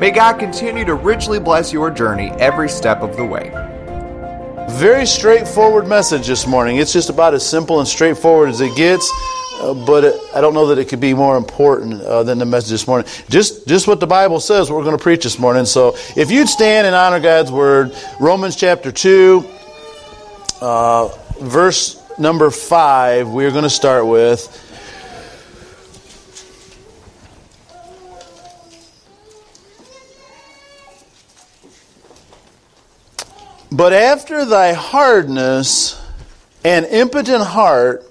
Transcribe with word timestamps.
May 0.00 0.10
God 0.10 0.40
continue 0.40 0.84
to 0.84 0.94
richly 0.94 1.38
bless 1.38 1.72
your 1.72 1.88
journey 1.88 2.30
every 2.32 2.68
step 2.68 3.00
of 3.00 3.16
the 3.16 3.24
way. 3.24 3.50
Very 4.70 5.06
straightforward 5.06 5.86
message 5.86 6.26
this 6.26 6.48
morning. 6.48 6.78
It's 6.78 6.92
just 6.92 7.10
about 7.10 7.32
as 7.32 7.48
simple 7.48 7.78
and 7.78 7.86
straightforward 7.86 8.48
as 8.48 8.60
it 8.60 8.74
gets. 8.74 9.08
Uh, 9.60 9.72
but 9.86 10.16
I 10.34 10.40
don't 10.40 10.52
know 10.52 10.66
that 10.66 10.78
it 10.78 10.88
could 10.88 10.98
be 10.98 11.14
more 11.14 11.36
important 11.36 12.02
uh, 12.02 12.24
than 12.24 12.38
the 12.38 12.44
message 12.44 12.70
this 12.70 12.88
morning. 12.88 13.08
Just, 13.28 13.68
just 13.68 13.86
what 13.86 14.00
the 14.00 14.06
Bible 14.06 14.40
says, 14.40 14.68
we're 14.68 14.82
going 14.82 14.96
to 14.96 15.02
preach 15.02 15.22
this 15.22 15.38
morning. 15.38 15.64
So, 15.64 15.94
if 16.16 16.28
you'd 16.32 16.48
stand 16.48 16.88
and 16.88 16.96
honor 16.96 17.20
God's 17.20 17.52
word, 17.52 17.94
Romans 18.18 18.56
chapter 18.56 18.90
two, 18.90 19.44
uh, 20.60 21.06
verse 21.40 22.02
number 22.18 22.50
five, 22.50 23.28
we're 23.28 23.52
going 23.52 23.62
to 23.62 23.70
start 23.70 24.08
with. 24.08 24.63
But 33.76 33.92
after 33.92 34.44
thy 34.44 34.72
hardness 34.72 36.00
and 36.64 36.86
impenitent 36.86 37.42
heart 37.42 38.08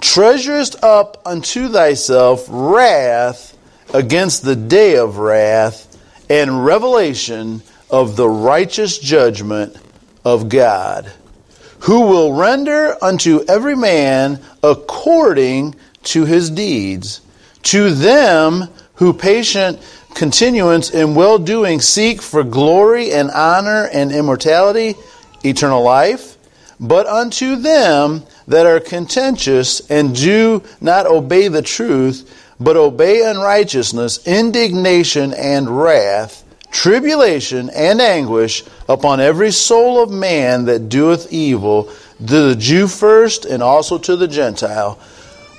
treasurest 0.00 0.82
up 0.82 1.22
unto 1.24 1.68
thyself 1.68 2.44
wrath 2.50 3.56
against 3.94 4.42
the 4.42 4.56
day 4.56 4.96
of 4.96 5.18
wrath 5.18 5.96
and 6.28 6.64
revelation 6.66 7.62
of 7.88 8.16
the 8.16 8.28
righteous 8.28 8.98
judgment 8.98 9.76
of 10.24 10.48
God, 10.48 11.12
who 11.80 12.00
will 12.00 12.32
render 12.32 12.96
unto 13.00 13.44
every 13.46 13.76
man 13.76 14.40
according 14.64 15.76
to 16.02 16.24
his 16.24 16.50
deeds. 16.50 17.20
To 17.62 17.90
them 17.90 18.70
who 18.94 19.12
patient 19.12 19.78
continuance 20.16 20.90
in 20.90 21.14
well 21.14 21.38
doing 21.38 21.78
seek 21.78 22.22
for 22.22 22.42
glory 22.42 23.12
and 23.12 23.30
honor 23.30 23.88
and 23.92 24.10
immortality, 24.10 24.96
eternal 25.44 25.82
life. 25.82 26.38
But 26.80 27.06
unto 27.06 27.56
them 27.56 28.24
that 28.48 28.66
are 28.66 28.80
contentious 28.80 29.88
and 29.90 30.16
do 30.16 30.62
not 30.80 31.06
obey 31.06 31.48
the 31.48 31.62
truth, 31.62 32.54
but 32.58 32.76
obey 32.76 33.28
unrighteousness, 33.28 34.26
indignation 34.26 35.34
and 35.34 35.78
wrath, 35.78 36.44
tribulation 36.70 37.70
and 37.70 38.00
anguish 38.00 38.64
upon 38.88 39.20
every 39.20 39.50
soul 39.50 40.02
of 40.02 40.10
man 40.10 40.64
that 40.64 40.88
doeth 40.88 41.30
evil, 41.30 41.84
to 42.18 42.48
the 42.48 42.56
Jew 42.56 42.88
first 42.88 43.44
and 43.44 43.62
also 43.62 43.98
to 43.98 44.16
the 44.16 44.28
Gentile. 44.28 44.98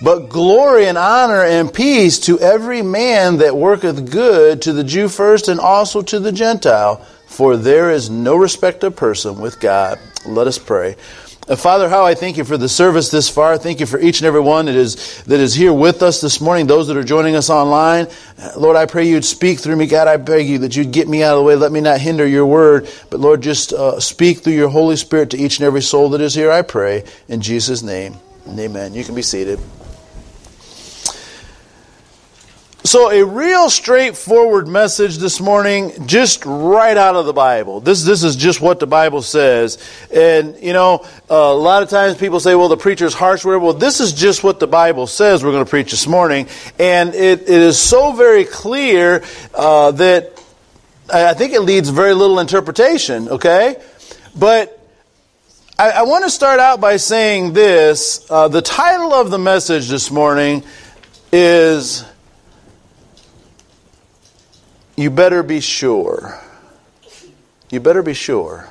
But 0.02 0.30
glory 0.30 0.88
and 0.88 0.98
honor 0.98 1.44
and 1.44 1.74
peace 1.74 2.20
to 2.20 2.40
every 2.40 2.84
man 2.84 3.38
that 3.38 3.58
worketh 3.58 4.12
good, 4.12 4.62
to 4.64 4.74
the 4.74 4.84
Jew 4.84 5.10
first 5.10 5.48
and 5.48 5.60
also 5.60 6.02
to 6.04 6.20
the 6.20 6.32
Gentile. 6.32 6.98
For 7.26 7.58
there 7.58 7.92
is 7.92 8.10
no 8.10 8.36
respect 8.36 8.84
of 8.84 8.96
person 8.96 9.40
with 9.40 9.60
God. 9.60 10.00
Let 10.26 10.48
us 10.48 10.58
pray. 10.58 10.96
Uh, 11.48 11.56
Father, 11.56 11.88
how 11.88 12.06
I 12.06 12.14
thank 12.14 12.38
you 12.38 12.44
for 12.44 12.58
the 12.58 12.68
service 12.68 13.10
this 13.10 13.30
far. 13.30 13.58
Thank 13.58 13.80
you 13.80 13.86
for 13.86 14.00
each 14.00 14.20
and 14.20 14.28
every 14.28 14.42
one 14.42 14.66
that 14.66 14.76
is, 14.76 15.24
that 15.24 15.40
is 15.40 15.54
here 15.54 15.72
with 15.72 16.04
us 16.04 16.20
this 16.20 16.42
morning, 16.42 16.68
those 16.68 16.88
that 16.88 16.98
are 16.98 17.04
joining 17.04 17.36
us 17.36 17.50
online. 17.50 18.08
Uh, 18.38 18.52
Lord, 18.58 18.76
I 18.76 18.86
pray 18.86 19.08
you'd 19.08 19.24
speak 19.24 19.60
through 19.60 19.78
me. 19.78 19.88
God, 19.88 20.08
I 20.08 20.18
beg 20.18 20.48
you 20.48 20.60
that 20.60 20.76
you'd 20.76 20.92
get 20.92 21.08
me 21.08 21.24
out 21.24 21.36
of 21.36 21.40
the 21.40 21.44
way. 21.44 21.56
Let 21.56 21.72
me 21.72 21.80
not 21.80 22.02
hinder 22.02 22.28
your 22.28 22.46
word. 22.46 22.90
But 23.10 23.22
Lord, 23.22 23.42
just 23.42 23.72
uh, 23.72 24.00
speak 24.00 24.40
through 24.40 24.54
your 24.54 24.70
Holy 24.70 24.98
Spirit 24.98 25.32
to 25.32 25.38
each 25.38 25.60
and 25.60 25.66
every 25.66 25.82
soul 25.82 26.10
that 26.10 26.22
is 26.22 26.36
here, 26.36 26.52
I 26.52 26.64
pray. 26.64 27.06
In 27.30 27.40
Jesus' 27.40 27.82
name, 27.82 28.16
amen. 28.48 28.94
You 28.94 29.06
can 29.06 29.16
be 29.16 29.22
seated. 29.22 29.60
So, 32.88 33.12
a 33.12 33.26
real 33.26 33.70
straightforward 33.70 34.70
message 34.70 35.18
this 35.18 35.42
morning, 35.42 36.08
just 36.08 36.46
right 36.46 36.96
out 36.96 37.18
of 37.18 37.26
the 37.26 37.34
Bible. 37.34 37.82
This, 37.82 38.06
this 38.06 38.24
is 38.24 38.38
just 38.38 38.62
what 38.62 38.80
the 38.80 38.88
Bible 38.88 39.22
says. 39.22 39.78
And, 40.10 40.58
you 40.64 40.72
know, 40.72 41.06
a 41.30 41.54
lot 41.54 41.84
of 41.84 41.90
times 41.90 42.16
people 42.16 42.40
say, 42.40 42.56
well, 42.56 42.70
the 42.70 42.78
preacher's 42.78 43.14
harsh. 43.14 43.44
Word. 43.44 43.60
Well, 43.60 43.74
this 43.74 44.00
is 44.00 44.14
just 44.14 44.42
what 44.42 44.62
the 44.62 44.68
Bible 44.68 45.06
says 45.06 45.44
we're 45.44 45.52
going 45.52 45.66
to 45.66 45.70
preach 45.70 45.92
this 45.92 46.08
morning. 46.08 46.48
And 46.80 47.14
it, 47.14 47.42
it 47.42 47.50
is 47.50 47.78
so 47.78 48.14
very 48.14 48.46
clear 48.46 49.22
uh, 49.54 49.92
that 49.92 50.42
I 51.14 51.34
think 51.34 51.52
it 51.52 51.64
leads 51.64 51.90
very 51.90 52.14
little 52.14 52.40
interpretation, 52.40 53.28
okay? 53.28 53.84
But 54.34 54.80
I, 55.78 55.90
I 55.90 56.02
want 56.04 56.24
to 56.24 56.30
start 56.30 56.62
out 56.62 56.80
by 56.80 56.96
saying 56.96 57.52
this. 57.52 58.26
Uh, 58.32 58.48
the 58.48 58.62
title 58.62 59.14
of 59.14 59.30
the 59.30 59.40
message 59.40 59.90
this 59.90 60.10
morning 60.10 60.64
is 61.34 62.06
you 64.98 65.12
better 65.12 65.44
be 65.44 65.62
sure. 65.62 66.38
You 67.70 67.80
better 67.80 68.02
be 68.02 68.16
sure. 68.16 68.68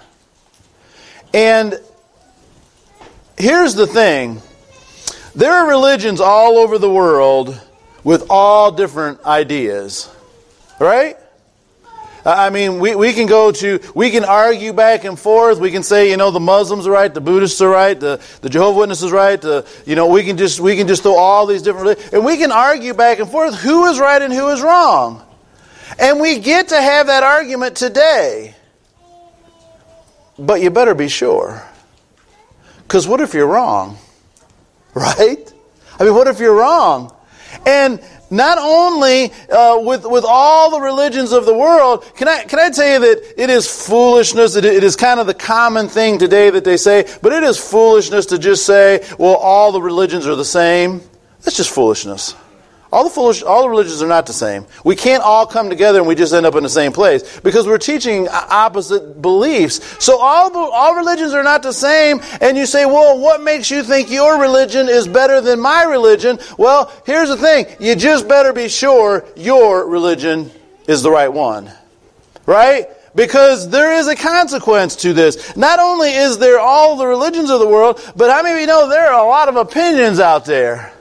And 1.32 1.78
here's 3.38 3.74
the 3.74 3.86
thing 3.86 4.42
there 5.34 5.52
are 5.52 5.68
religions 5.68 6.20
all 6.20 6.58
over 6.58 6.78
the 6.78 6.90
world 6.90 7.58
with 8.02 8.26
all 8.30 8.72
different 8.72 9.24
ideas, 9.24 10.10
right? 10.80 11.16
I 12.24 12.50
mean, 12.50 12.80
we, 12.80 12.96
we 12.96 13.12
can 13.12 13.28
go 13.28 13.52
to, 13.52 13.78
we 13.94 14.10
can 14.10 14.24
argue 14.24 14.72
back 14.72 15.04
and 15.04 15.16
forth. 15.16 15.60
We 15.60 15.70
can 15.70 15.84
say, 15.84 16.10
you 16.10 16.16
know, 16.16 16.32
the 16.32 16.40
Muslims 16.40 16.84
are 16.88 16.90
right, 16.90 17.12
the 17.12 17.20
Buddhists 17.20 17.60
are 17.60 17.68
right, 17.68 17.98
the, 17.98 18.20
the 18.40 18.48
Jehovah 18.48 18.80
Witnesses 18.80 19.12
are 19.12 19.14
right. 19.14 19.40
The, 19.40 19.64
you 19.86 19.94
know, 19.94 20.08
we 20.08 20.24
can 20.24 20.36
just, 20.36 20.58
we 20.58 20.74
can 20.76 20.88
just 20.88 21.04
throw 21.04 21.14
all 21.14 21.46
these 21.46 21.62
different, 21.62 22.00
and 22.12 22.24
we 22.24 22.36
can 22.36 22.50
argue 22.50 22.94
back 22.94 23.20
and 23.20 23.30
forth 23.30 23.54
who 23.54 23.86
is 23.86 24.00
right 24.00 24.20
and 24.20 24.32
who 24.32 24.48
is 24.48 24.60
wrong. 24.60 25.22
And 25.98 26.20
we 26.20 26.38
get 26.38 26.68
to 26.68 26.80
have 26.80 27.06
that 27.06 27.22
argument 27.22 27.76
today. 27.76 28.54
But 30.38 30.60
you 30.60 30.70
better 30.70 30.94
be 30.94 31.08
sure. 31.08 31.62
Because 32.82 33.08
what 33.08 33.20
if 33.20 33.34
you're 33.34 33.46
wrong? 33.46 33.98
Right? 34.96 35.52
I 36.00 36.04
mean, 36.04 36.14
what 36.14 36.26
if 36.26 36.40
you're 36.40 36.54
wrong? 36.54 37.14
And 37.66 38.00
not 38.30 38.56
only 38.56 39.30
uh, 39.50 39.78
with, 39.80 40.06
with 40.06 40.24
all 40.26 40.70
the 40.70 40.80
religions 40.80 41.32
of 41.32 41.44
the 41.44 41.52
world, 41.52 42.10
can 42.16 42.28
I, 42.28 42.44
can 42.44 42.58
I 42.58 42.70
tell 42.70 42.90
you 42.90 43.00
that 43.00 43.34
it 43.36 43.50
is 43.50 43.86
foolishness? 43.86 44.56
It, 44.56 44.64
it 44.64 44.82
is 44.82 44.96
kind 44.96 45.20
of 45.20 45.26
the 45.26 45.34
common 45.34 45.88
thing 45.88 46.18
today 46.18 46.48
that 46.48 46.64
they 46.64 46.78
say, 46.78 47.06
but 47.20 47.34
it 47.34 47.42
is 47.42 47.58
foolishness 47.58 48.24
to 48.26 48.38
just 48.38 48.64
say, 48.64 49.06
well, 49.18 49.34
all 49.34 49.70
the 49.72 49.82
religions 49.82 50.26
are 50.26 50.34
the 50.34 50.46
same. 50.46 51.02
That's 51.42 51.58
just 51.58 51.70
foolishness. 51.70 52.34
All 52.92 53.02
the 53.02 53.10
foolish, 53.10 53.42
all 53.42 53.62
the 53.62 53.68
religions 53.68 54.00
are 54.00 54.06
not 54.06 54.26
the 54.26 54.32
same. 54.32 54.64
We 54.84 54.94
can't 54.94 55.22
all 55.22 55.44
come 55.44 55.68
together 55.68 55.98
and 55.98 56.06
we 56.06 56.14
just 56.14 56.32
end 56.32 56.46
up 56.46 56.54
in 56.54 56.62
the 56.62 56.68
same 56.68 56.92
place 56.92 57.40
because 57.40 57.66
we're 57.66 57.78
teaching 57.78 58.28
opposite 58.28 59.20
beliefs. 59.20 60.04
So 60.04 60.18
all 60.20 60.56
all 60.56 60.94
religions 60.94 61.32
are 61.32 61.42
not 61.42 61.62
the 61.62 61.72
same. 61.72 62.20
And 62.40 62.56
you 62.56 62.64
say, 62.64 62.86
well, 62.86 63.18
what 63.18 63.42
makes 63.42 63.70
you 63.70 63.82
think 63.82 64.10
your 64.10 64.40
religion 64.40 64.88
is 64.88 65.08
better 65.08 65.40
than 65.40 65.60
my 65.60 65.82
religion? 65.82 66.38
Well, 66.58 66.92
here's 67.04 67.28
the 67.28 67.36
thing: 67.36 67.66
you 67.80 67.96
just 67.96 68.28
better 68.28 68.52
be 68.52 68.68
sure 68.68 69.24
your 69.34 69.88
religion 69.88 70.50
is 70.86 71.02
the 71.02 71.10
right 71.10 71.32
one, 71.32 71.70
right? 72.46 72.86
Because 73.16 73.68
there 73.70 73.94
is 73.94 74.06
a 74.08 74.14
consequence 74.14 74.94
to 74.96 75.12
this. 75.12 75.56
Not 75.56 75.80
only 75.80 76.10
is 76.12 76.38
there 76.38 76.60
all 76.60 76.96
the 76.96 77.06
religions 77.06 77.50
of 77.50 77.60
the 77.60 77.66
world, 77.66 78.00
but 78.14 78.30
how 78.30 78.42
many 78.42 78.54
of 78.54 78.60
you 78.60 78.66
know 78.66 78.88
there 78.88 79.10
are 79.10 79.24
a 79.24 79.28
lot 79.28 79.48
of 79.48 79.56
opinions 79.56 80.20
out 80.20 80.44
there? 80.44 80.92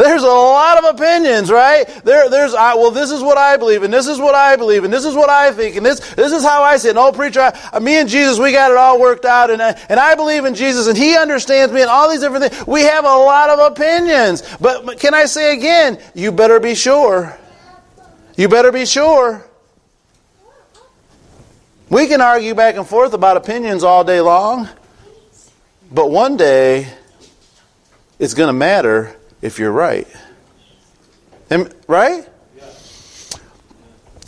There's 0.00 0.22
a 0.22 0.28
lot 0.28 0.82
of 0.82 0.94
opinions, 0.94 1.50
right? 1.50 1.86
There, 2.04 2.30
there's, 2.30 2.54
I, 2.54 2.74
well, 2.74 2.90
this 2.90 3.10
is 3.10 3.22
what 3.22 3.36
I 3.36 3.58
believe, 3.58 3.82
and 3.82 3.92
this 3.92 4.06
is 4.06 4.18
what 4.18 4.34
I 4.34 4.56
believe, 4.56 4.84
and 4.84 4.90
this 4.90 5.04
is 5.04 5.14
what 5.14 5.28
I 5.28 5.52
think, 5.52 5.76
and 5.76 5.84
this, 5.84 6.00
this 6.14 6.32
is 6.32 6.42
how 6.42 6.62
I 6.62 6.78
see 6.78 6.88
it. 6.88 6.94
No 6.94 7.12
preacher, 7.12 7.52
I, 7.72 7.78
me 7.80 7.98
and 7.98 8.08
Jesus, 8.08 8.38
we 8.38 8.50
got 8.50 8.70
it 8.70 8.78
all 8.78 8.98
worked 8.98 9.26
out, 9.26 9.50
and 9.50 9.60
I, 9.60 9.78
and 9.90 10.00
I 10.00 10.14
believe 10.14 10.46
in 10.46 10.54
Jesus, 10.54 10.86
and 10.86 10.96
He 10.96 11.18
understands 11.18 11.70
me, 11.70 11.82
and 11.82 11.90
all 11.90 12.10
these 12.10 12.20
different 12.20 12.50
things. 12.50 12.66
We 12.66 12.80
have 12.84 13.04
a 13.04 13.08
lot 13.08 13.50
of 13.50 13.72
opinions, 13.72 14.42
but, 14.58 14.86
but 14.86 14.98
can 14.98 15.12
I 15.12 15.26
say 15.26 15.54
again? 15.54 16.00
You 16.14 16.32
better 16.32 16.60
be 16.60 16.74
sure. 16.74 17.38
You 18.38 18.48
better 18.48 18.72
be 18.72 18.86
sure. 18.86 19.46
We 21.90 22.06
can 22.06 22.22
argue 22.22 22.54
back 22.54 22.76
and 22.76 22.86
forth 22.86 23.12
about 23.12 23.36
opinions 23.36 23.84
all 23.84 24.02
day 24.02 24.22
long, 24.22 24.66
but 25.92 26.10
one 26.10 26.38
day 26.38 26.88
it's 28.18 28.32
going 28.32 28.46
to 28.46 28.54
matter 28.54 29.14
if 29.42 29.58
you're 29.58 29.72
right. 29.72 30.06
Right? 31.86 32.28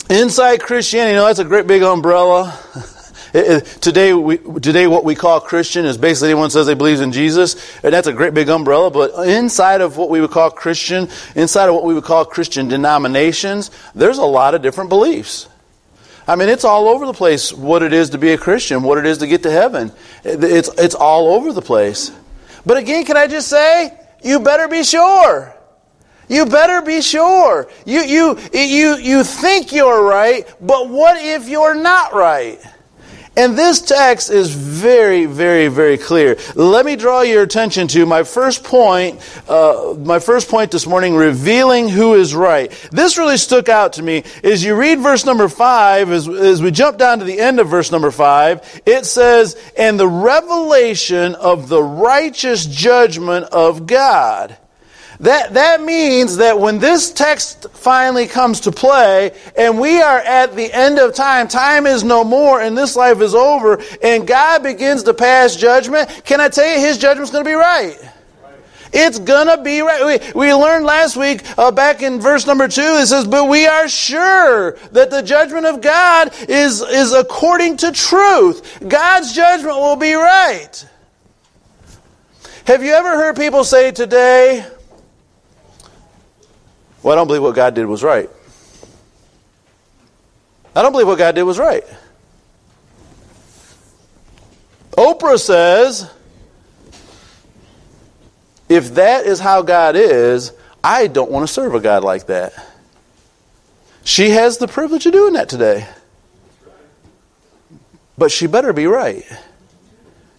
Inside 0.09 0.61
Christianity, 0.61 1.11
you 1.11 1.15
know, 1.15 1.25
that's 1.25 1.39
a 1.39 1.45
great 1.45 1.65
big 1.65 1.81
umbrella. 1.81 2.59
today, 3.31 4.13
we, 4.13 4.37
today, 4.37 4.85
what 4.85 5.03
we 5.05 5.15
call 5.15 5.39
Christian 5.39 5.85
is 5.85 5.97
basically 5.97 6.31
anyone 6.31 6.49
says 6.49 6.67
they 6.67 6.73
believe 6.73 7.01
in 7.01 7.11
Jesus, 7.11 7.55
and 7.83 7.93
that's 7.93 8.07
a 8.07 8.13
great 8.13 8.33
big 8.33 8.49
umbrella. 8.49 8.91
But 8.91 9.27
inside 9.27 9.81
of 9.81 9.97
what 9.97 10.09
we 10.09 10.21
would 10.21 10.31
call 10.31 10.51
Christian, 10.51 11.07
inside 11.35 11.69
of 11.69 11.75
what 11.75 11.85
we 11.85 11.93
would 11.93 12.03
call 12.03 12.25
Christian 12.25 12.67
denominations, 12.67 13.71
there's 13.95 14.17
a 14.17 14.25
lot 14.25 14.53
of 14.53 14.61
different 14.61 14.89
beliefs. 14.89 15.47
I 16.27 16.35
mean, 16.35 16.49
it's 16.49 16.63
all 16.63 16.89
over 16.89 17.05
the 17.05 17.13
place 17.13 17.51
what 17.51 17.81
it 17.81 17.91
is 17.91 18.11
to 18.11 18.17
be 18.17 18.31
a 18.31 18.37
Christian, 18.37 18.83
what 18.83 18.97
it 18.97 19.05
is 19.05 19.17
to 19.19 19.27
get 19.27 19.43
to 19.43 19.51
heaven. 19.51 19.91
It's, 20.23 20.69
it's 20.77 20.95
all 20.95 21.33
over 21.33 21.53
the 21.53 21.61
place. 21.61 22.11
But 22.65 22.77
again, 22.77 23.03
can 23.05 23.17
I 23.17 23.27
just 23.27 23.49
say, 23.49 23.97
you 24.23 24.39
better 24.39 24.67
be 24.67 24.83
sure. 24.83 25.53
You 26.29 26.45
better 26.45 26.81
be 26.81 27.01
sure. 27.01 27.69
You, 27.85 28.01
you, 28.01 28.39
you, 28.53 28.95
you 28.95 29.23
think 29.23 29.71
you're 29.71 30.03
right, 30.03 30.47
but 30.61 30.89
what 30.89 31.21
if 31.21 31.49
you're 31.49 31.75
not 31.75 32.13
right? 32.13 32.59
And 33.35 33.57
this 33.57 33.81
text 33.81 34.29
is 34.29 34.53
very, 34.53 35.25
very, 35.25 35.67
very 35.67 35.97
clear. 35.97 36.37
Let 36.53 36.85
me 36.85 36.95
draw 36.95 37.21
your 37.21 37.41
attention 37.41 37.87
to 37.89 38.05
my 38.05 38.21
first 38.23 38.63
point, 38.63 39.19
uh, 39.49 39.95
my 39.97 40.19
first 40.19 40.49
point 40.49 40.69
this 40.69 40.85
morning, 40.85 41.15
revealing 41.15 41.89
who 41.89 42.13
is 42.13 42.35
right. 42.35 42.71
This 42.91 43.17
really 43.17 43.37
stuck 43.37 43.69
out 43.69 43.93
to 43.93 44.03
me. 44.03 44.23
As 44.43 44.63
you 44.63 44.75
read 44.75 44.99
verse 44.99 45.25
number 45.25 45.49
five, 45.49 46.11
as, 46.11 46.29
as 46.29 46.61
we 46.61 46.69
jump 46.69 46.99
down 46.99 47.19
to 47.19 47.25
the 47.25 47.39
end 47.39 47.59
of 47.59 47.69
verse 47.69 47.91
number 47.91 48.11
five, 48.11 48.81
it 48.85 49.05
says, 49.05 49.59
and 49.75 49.99
the 49.99 50.07
revelation 50.07 51.33
of 51.33 51.69
the 51.69 51.81
righteous 51.81 52.67
judgment 52.67 53.45
of 53.45 53.87
God. 53.87 54.57
That, 55.23 55.53
that 55.53 55.81
means 55.81 56.35
that 56.37 56.59
when 56.59 56.79
this 56.79 57.09
text 57.09 57.69
finally 57.71 58.27
comes 58.27 58.59
to 58.61 58.73
play 58.73 59.31
and 59.57 59.79
we 59.79 60.01
are 60.01 60.19
at 60.19 60.53
the 60.53 60.69
end 60.73 60.99
of 60.99 61.15
time, 61.15 61.47
time 61.47 61.87
is 61.87 62.03
no 62.03 62.25
more 62.25 62.59
and 62.59 62.77
this 62.77 62.97
life 62.97 63.21
is 63.21 63.33
over 63.33 63.81
and 64.01 64.27
God 64.27 64.63
begins 64.63 65.03
to 65.03 65.13
pass 65.13 65.55
judgment, 65.55 66.09
can 66.25 66.41
I 66.41 66.49
tell 66.49 66.67
you 66.67 66.77
his 66.77 66.97
judgment's 66.97 67.31
going 67.31 67.45
to 67.45 67.49
be 67.49 67.55
right? 67.55 67.97
It's 68.95 69.17
gonna 69.17 69.63
be 69.63 69.81
right. 69.81 70.33
We, 70.35 70.39
we 70.39 70.53
learned 70.53 70.85
last 70.85 71.17
week, 71.17 71.41
uh, 71.57 71.71
back 71.71 72.03
in 72.03 72.21
verse 72.21 72.45
number 72.45 72.67
two, 72.67 72.81
it 72.81 73.07
says, 73.07 73.25
But 73.25 73.49
we 73.49 73.65
are 73.65 73.87
sure 73.87 74.73
that 74.91 75.09
the 75.09 75.23
judgment 75.23 75.65
of 75.65 75.81
God 75.81 76.31
is, 76.47 76.79
is 76.81 77.11
according 77.11 77.77
to 77.77 77.91
truth. 77.91 78.87
God's 78.87 79.33
judgment 79.33 79.77
will 79.77 79.95
be 79.95 80.13
right. 80.13 80.87
Have 82.67 82.83
you 82.83 82.91
ever 82.91 83.17
heard 83.17 83.35
people 83.35 83.63
say 83.63 83.89
today, 83.89 84.63
well, 87.03 87.13
I 87.13 87.15
don't 87.17 87.27
believe 87.27 87.43
what 87.43 87.55
God 87.55 87.75
did 87.75 87.85
was 87.85 88.01
right. 88.01 88.29
I 90.75 90.81
don't 90.81 90.91
believe 90.91 91.07
what 91.07 91.17
God 91.17 91.35
did 91.35 91.43
was 91.43 91.59
right. 91.59 91.83
Oprah 94.91 95.39
says, 95.39 96.09
if 98.69 98.95
that 98.95 99.25
is 99.25 99.39
how 99.39 99.61
God 99.61 99.95
is, 99.95 100.53
I 100.83 101.07
don't 101.07 101.29
want 101.29 101.47
to 101.47 101.53
serve 101.53 101.75
a 101.75 101.79
God 101.79 102.03
like 102.03 102.27
that. 102.27 102.53
She 104.03 104.31
has 104.31 104.57
the 104.57 104.67
privilege 104.67 105.05
of 105.05 105.13
doing 105.13 105.33
that 105.33 105.49
today. 105.49 105.87
But 108.17 108.31
she 108.31 108.47
better 108.47 108.73
be 108.73 108.87
right. 108.87 109.25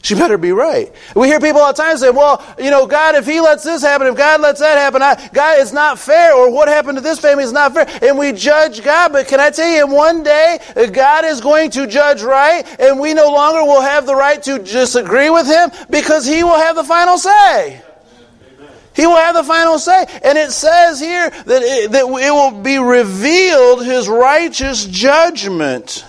She 0.04 0.14
better 0.14 0.36
be 0.36 0.52
right. 0.52 0.92
We 1.16 1.28
hear 1.28 1.40
people 1.40 1.62
all 1.62 1.72
the 1.72 1.82
time 1.82 1.96
say, 1.96 2.10
well, 2.10 2.44
you 2.58 2.70
know, 2.70 2.86
God, 2.86 3.14
if 3.14 3.24
He 3.24 3.40
lets 3.40 3.64
this 3.64 3.80
happen, 3.80 4.06
if 4.06 4.14
God 4.14 4.42
lets 4.42 4.60
that 4.60 4.76
happen, 4.76 5.00
I, 5.00 5.30
God, 5.32 5.60
it's 5.60 5.72
not 5.72 5.98
fair, 5.98 6.34
or 6.34 6.50
what 6.50 6.68
happened 6.68 6.98
to 6.98 7.00
this 7.02 7.18
family 7.18 7.42
is 7.42 7.52
not 7.52 7.72
fair. 7.72 7.88
And 8.02 8.18
we 8.18 8.32
judge 8.32 8.84
God. 8.84 9.12
But 9.12 9.28
can 9.28 9.40
I 9.40 9.48
tell 9.48 9.66
you, 9.66 9.86
one 9.86 10.22
day, 10.22 10.58
God 10.92 11.24
is 11.24 11.40
going 11.40 11.70
to 11.70 11.86
judge 11.86 12.20
right, 12.20 12.66
and 12.78 13.00
we 13.00 13.14
no 13.14 13.32
longer 13.32 13.64
will 13.64 13.80
have 13.80 14.04
the 14.04 14.14
right 14.14 14.42
to 14.42 14.58
disagree 14.58 15.30
with 15.30 15.46
Him 15.46 15.70
because 15.88 16.26
He 16.26 16.44
will 16.44 16.58
have 16.58 16.76
the 16.76 16.84
final 16.84 17.16
say. 17.16 17.80
He 18.94 19.06
will 19.06 19.16
have 19.16 19.34
the 19.34 19.42
final 19.42 19.78
say. 19.78 20.04
And 20.22 20.36
it 20.36 20.50
says 20.52 21.00
here 21.00 21.30
that 21.30 21.62
it, 21.62 21.92
that 21.92 22.04
it 22.04 22.30
will 22.30 22.60
be 22.60 22.76
revealed 22.76 23.82
His 23.82 24.06
righteous 24.06 24.84
judgment. 24.84 26.04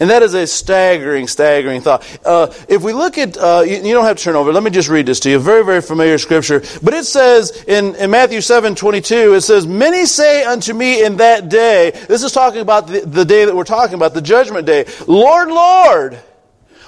And 0.00 0.08
that 0.08 0.22
is 0.22 0.32
a 0.32 0.46
staggering, 0.46 1.28
staggering 1.28 1.82
thought. 1.82 2.02
Uh, 2.24 2.52
if 2.68 2.82
we 2.82 2.94
look 2.94 3.18
at, 3.18 3.36
uh, 3.36 3.62
you, 3.66 3.76
you, 3.76 3.92
don't 3.92 4.06
have 4.06 4.16
to 4.16 4.22
turn 4.22 4.34
over. 4.34 4.50
Let 4.50 4.62
me 4.62 4.70
just 4.70 4.88
read 4.88 5.04
this 5.04 5.20
to 5.20 5.30
you. 5.30 5.38
Very, 5.38 5.62
very 5.62 5.82
familiar 5.82 6.16
scripture. 6.16 6.62
But 6.82 6.94
it 6.94 7.04
says 7.04 7.64
in, 7.68 7.94
in 7.96 8.10
Matthew 8.10 8.40
7 8.40 8.74
22, 8.74 9.34
it 9.34 9.42
says, 9.42 9.66
Many 9.66 10.06
say 10.06 10.42
unto 10.44 10.72
me 10.72 11.04
in 11.04 11.18
that 11.18 11.50
day, 11.50 11.90
this 12.08 12.22
is 12.22 12.32
talking 12.32 12.62
about 12.62 12.86
the, 12.86 13.00
the 13.00 13.26
day 13.26 13.44
that 13.44 13.54
we're 13.54 13.64
talking 13.64 13.94
about, 13.94 14.14
the 14.14 14.22
judgment 14.22 14.66
day, 14.66 14.86
Lord, 15.06 15.48
Lord. 15.48 16.18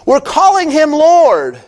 We're 0.07 0.21
calling 0.21 0.71
him 0.71 0.91
Lord. 0.91 1.61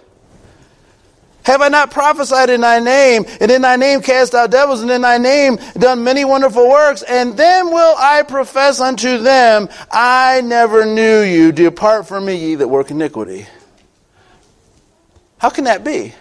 Have 1.45 1.61
I 1.61 1.69
not 1.69 1.91
prophesied 1.91 2.49
in 2.49 2.63
thy 2.63 2.81
name, 2.81 3.27
and 3.41 3.51
in 3.51 3.63
thy 3.63 3.77
name 3.77 4.01
cast 4.01 4.35
out 4.35 4.51
devils, 4.51 4.81
and 4.81 4.91
in 4.91 5.03
thy 5.03 5.19
name 5.19 5.59
done 5.75 6.03
many 6.03 6.25
wonderful 6.25 6.69
works? 6.69 7.03
And 7.03 7.37
then 7.37 7.67
will 7.71 7.95
I 7.99 8.23
profess 8.23 8.81
unto 8.81 9.19
them, 9.19 9.69
I 9.91 10.41
never 10.41 10.87
knew 10.87 11.21
you. 11.21 11.53
Depart 11.53 12.09
from 12.09 12.25
me, 12.25 12.37
ye 12.37 12.55
that 12.55 12.69
work 12.69 12.91
iniquity. 12.91 13.47
How 15.39 15.51
can 15.51 15.65
that 15.65 15.85
be? 15.85 16.15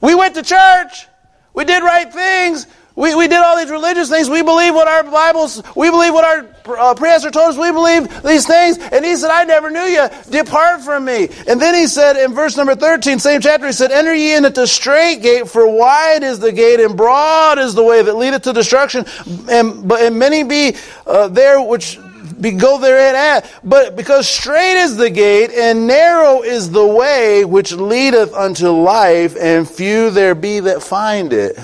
We 0.00 0.14
went 0.14 0.36
to 0.36 0.42
church. 0.42 1.08
We 1.54 1.64
did 1.64 1.82
right 1.82 2.12
things. 2.12 2.66
We, 2.94 3.14
we 3.14 3.26
did 3.26 3.38
all 3.38 3.56
these 3.56 3.70
religious 3.70 4.10
things. 4.10 4.28
We 4.28 4.42
believe 4.42 4.74
what 4.74 4.86
our 4.86 5.02
Bibles, 5.02 5.62
we 5.74 5.90
believe 5.90 6.12
what 6.12 6.24
our 6.24 6.78
uh, 6.78 6.94
pastor 6.94 7.30
told 7.30 7.50
us. 7.50 7.56
We 7.56 7.72
believe 7.72 8.22
these 8.22 8.46
things. 8.46 8.78
And 8.78 9.04
he 9.04 9.16
said, 9.16 9.30
I 9.30 9.44
never 9.44 9.70
knew 9.70 9.80
you. 9.80 10.08
Depart 10.30 10.82
from 10.82 11.06
me. 11.06 11.28
And 11.48 11.60
then 11.60 11.74
he 11.74 11.86
said 11.86 12.16
in 12.16 12.34
verse 12.34 12.56
number 12.56 12.74
13, 12.74 13.18
same 13.18 13.40
chapter, 13.40 13.66
he 13.66 13.72
said, 13.72 13.92
Enter 13.92 14.14
ye 14.14 14.34
in 14.34 14.44
at 14.44 14.54
the 14.54 14.66
straight 14.66 15.22
gate, 15.22 15.48
for 15.48 15.66
wide 15.66 16.22
is 16.22 16.38
the 16.38 16.52
gate 16.52 16.80
and 16.80 16.96
broad 16.96 17.58
is 17.58 17.74
the 17.74 17.82
way 17.82 18.02
that 18.02 18.14
leadeth 18.14 18.42
to 18.42 18.52
destruction. 18.52 19.06
And, 19.48 19.88
but, 19.88 20.02
and 20.02 20.18
many 20.18 20.42
be 20.42 20.76
uh, 21.06 21.28
there 21.28 21.62
which 21.62 21.98
be, 22.40 22.50
go 22.52 22.78
therein 22.78 23.14
at. 23.14 23.50
But 23.64 23.96
because 23.96 24.28
straight 24.28 24.82
is 24.82 24.96
the 24.96 25.08
gate 25.08 25.50
and 25.50 25.86
narrow 25.86 26.42
is 26.42 26.70
the 26.70 26.86
way 26.86 27.44
which 27.44 27.72
leadeth 27.72 28.34
unto 28.34 28.68
life, 28.68 29.34
and 29.40 29.68
few 29.68 30.10
there 30.10 30.34
be 30.34 30.60
that 30.60 30.82
find 30.82 31.32
it. 31.32 31.58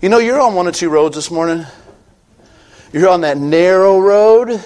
You 0.00 0.08
know, 0.08 0.18
you're 0.18 0.40
on 0.40 0.54
one 0.54 0.68
or 0.68 0.72
two 0.72 0.90
roads 0.90 1.16
this 1.16 1.28
morning. 1.28 1.66
You're 2.92 3.08
on 3.08 3.22
that 3.22 3.36
narrow 3.36 3.98
road, 3.98 4.62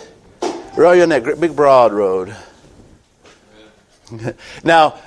or 0.76 0.84
are 0.84 0.94
you 0.94 1.04
on 1.04 1.08
that 1.08 1.40
big 1.40 1.56
broad 1.56 1.90
road? 1.90 2.36
now, 4.64 4.98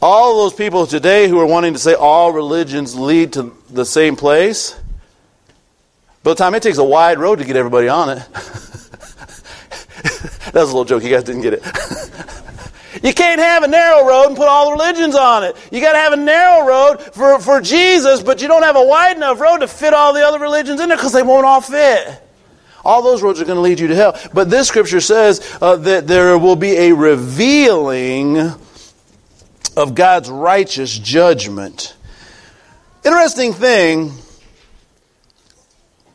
all 0.00 0.44
those 0.44 0.54
people 0.54 0.86
today 0.86 1.26
who 1.26 1.40
are 1.40 1.46
wanting 1.46 1.72
to 1.72 1.80
say 1.80 1.94
all 1.94 2.32
religions 2.32 2.94
lead 2.94 3.32
to 3.32 3.56
the 3.68 3.84
same 3.84 4.14
place, 4.14 4.78
by 6.22 6.30
the 6.30 6.36
time 6.36 6.54
it 6.54 6.62
takes 6.62 6.78
a 6.78 6.84
wide 6.84 7.18
road 7.18 7.40
to 7.40 7.44
get 7.44 7.56
everybody 7.56 7.88
on 7.88 8.10
it. 8.10 8.18
that 10.52 10.54
was 10.54 10.70
a 10.70 10.76
little 10.76 10.84
joke. 10.84 11.02
You 11.02 11.10
guys 11.10 11.24
didn't 11.24 11.42
get 11.42 11.54
it. 11.54 11.62
You 13.06 13.14
can't 13.14 13.40
have 13.40 13.62
a 13.62 13.68
narrow 13.68 14.04
road 14.04 14.26
and 14.26 14.36
put 14.36 14.48
all 14.48 14.66
the 14.66 14.72
religions 14.72 15.14
on 15.14 15.44
it. 15.44 15.56
You 15.70 15.80
got 15.80 15.92
to 15.92 15.98
have 15.98 16.12
a 16.12 16.16
narrow 16.16 16.66
road 16.66 17.00
for, 17.00 17.38
for 17.38 17.60
Jesus, 17.60 18.20
but 18.20 18.42
you 18.42 18.48
don't 18.48 18.64
have 18.64 18.74
a 18.74 18.84
wide 18.84 19.16
enough 19.16 19.40
road 19.40 19.58
to 19.58 19.68
fit 19.68 19.94
all 19.94 20.12
the 20.12 20.26
other 20.26 20.40
religions 20.40 20.80
in 20.80 20.88
there 20.88 20.98
because 20.98 21.12
they 21.12 21.22
won't 21.22 21.46
all 21.46 21.60
fit. 21.60 22.20
All 22.84 23.02
those 23.02 23.22
roads 23.22 23.40
are 23.40 23.44
going 23.44 23.58
to 23.58 23.60
lead 23.60 23.78
you 23.78 23.86
to 23.86 23.94
hell. 23.94 24.18
But 24.34 24.50
this 24.50 24.66
scripture 24.66 25.00
says 25.00 25.56
uh, 25.62 25.76
that 25.76 26.08
there 26.08 26.36
will 26.36 26.56
be 26.56 26.72
a 26.72 26.92
revealing 26.94 28.38
of 29.76 29.94
God's 29.94 30.28
righteous 30.28 30.98
judgment. 30.98 31.94
Interesting 33.04 33.52
thing. 33.52 34.10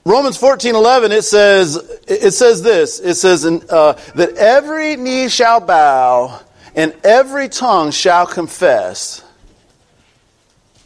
Romans 0.04 0.36
14, 0.36 0.76
11, 0.76 1.14
it 1.14 1.22
says, 1.22 1.78
it 2.06 2.32
says 2.32 2.62
this. 2.62 3.00
It 3.00 3.16
says 3.16 3.46
uh, 3.46 3.94
that 4.16 4.36
every 4.36 4.98
knee 4.98 5.30
shall 5.30 5.62
bow 5.62 6.42
and 6.76 6.96
every 7.04 7.50
tongue 7.50 7.92
shall 7.92 8.26
confess 8.26 9.24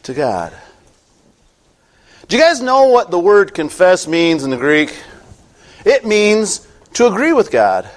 to 0.02 0.14
God. 0.14 0.52
Do 2.28 2.36
you 2.36 2.42
guys 2.42 2.60
know 2.60 2.84
what 2.84 3.10
the 3.10 3.18
word 3.18 3.54
confess 3.54 4.08
means 4.08 4.44
in 4.44 4.50
the 4.50 4.56
Greek? 4.56 4.96
It 5.84 6.04
means 6.04 6.66
to 6.94 7.06
agree 7.06 7.32
with 7.32 7.50
God. 7.50 7.88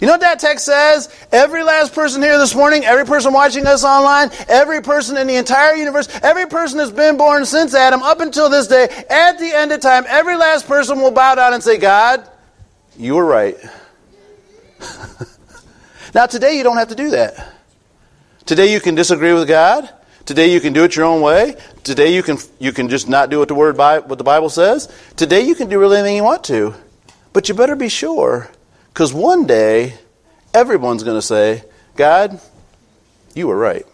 You 0.00 0.06
know 0.06 0.14
what 0.14 0.20
that 0.20 0.40
text 0.40 0.64
says? 0.64 1.08
Every 1.32 1.62
last 1.62 1.94
person 1.94 2.22
here 2.22 2.38
this 2.38 2.54
morning, 2.54 2.84
every 2.84 3.04
person 3.04 3.32
watching 3.32 3.66
us 3.66 3.84
online, 3.84 4.30
every 4.48 4.82
person 4.82 5.16
in 5.16 5.26
the 5.26 5.36
entire 5.36 5.74
universe, 5.74 6.08
every 6.22 6.46
person 6.46 6.78
that's 6.78 6.90
been 6.90 7.16
born 7.16 7.46
since 7.46 7.74
Adam 7.74 8.02
up 8.02 8.20
until 8.20 8.50
this 8.50 8.66
day, 8.66 8.88
at 9.08 9.38
the 9.38 9.54
end 9.54 9.72
of 9.72 9.80
time, 9.80 10.04
every 10.08 10.36
last 10.36 10.66
person 10.66 11.00
will 11.00 11.10
bow 11.10 11.34
down 11.34 11.54
and 11.54 11.62
say, 11.62 11.78
God, 11.78 12.28
you 12.98 13.14
were 13.14 13.24
right. 13.24 13.56
Now, 16.16 16.24
today 16.24 16.56
you 16.56 16.62
don't 16.62 16.78
have 16.78 16.88
to 16.88 16.94
do 16.94 17.10
that. 17.10 17.46
Today 18.46 18.72
you 18.72 18.80
can 18.80 18.94
disagree 18.94 19.34
with 19.34 19.46
God. 19.46 19.90
Today 20.24 20.50
you 20.50 20.62
can 20.62 20.72
do 20.72 20.82
it 20.84 20.96
your 20.96 21.04
own 21.04 21.20
way. 21.20 21.56
Today 21.84 22.14
you 22.14 22.22
can 22.22 22.38
you 22.58 22.72
can 22.72 22.88
just 22.88 23.06
not 23.06 23.28
do 23.28 23.38
what 23.40 23.48
the 23.48 23.54
word 23.54 23.76
by 23.76 23.98
what 23.98 24.16
the 24.16 24.24
Bible 24.24 24.48
says. 24.48 24.88
Today 25.16 25.42
you 25.42 25.54
can 25.54 25.68
do 25.68 25.78
really 25.78 25.98
anything 25.98 26.16
you 26.16 26.24
want 26.24 26.42
to, 26.44 26.72
but 27.34 27.50
you 27.50 27.54
better 27.54 27.76
be 27.76 27.90
sure 27.90 28.48
Because 28.88 29.12
one 29.12 29.46
day, 29.46 29.92
everyone's 30.54 31.02
going 31.02 31.18
to 31.18 31.26
say, 31.36 31.62
God, 31.96 32.40
you 33.34 33.48
were 33.48 33.58
right. 33.58 33.84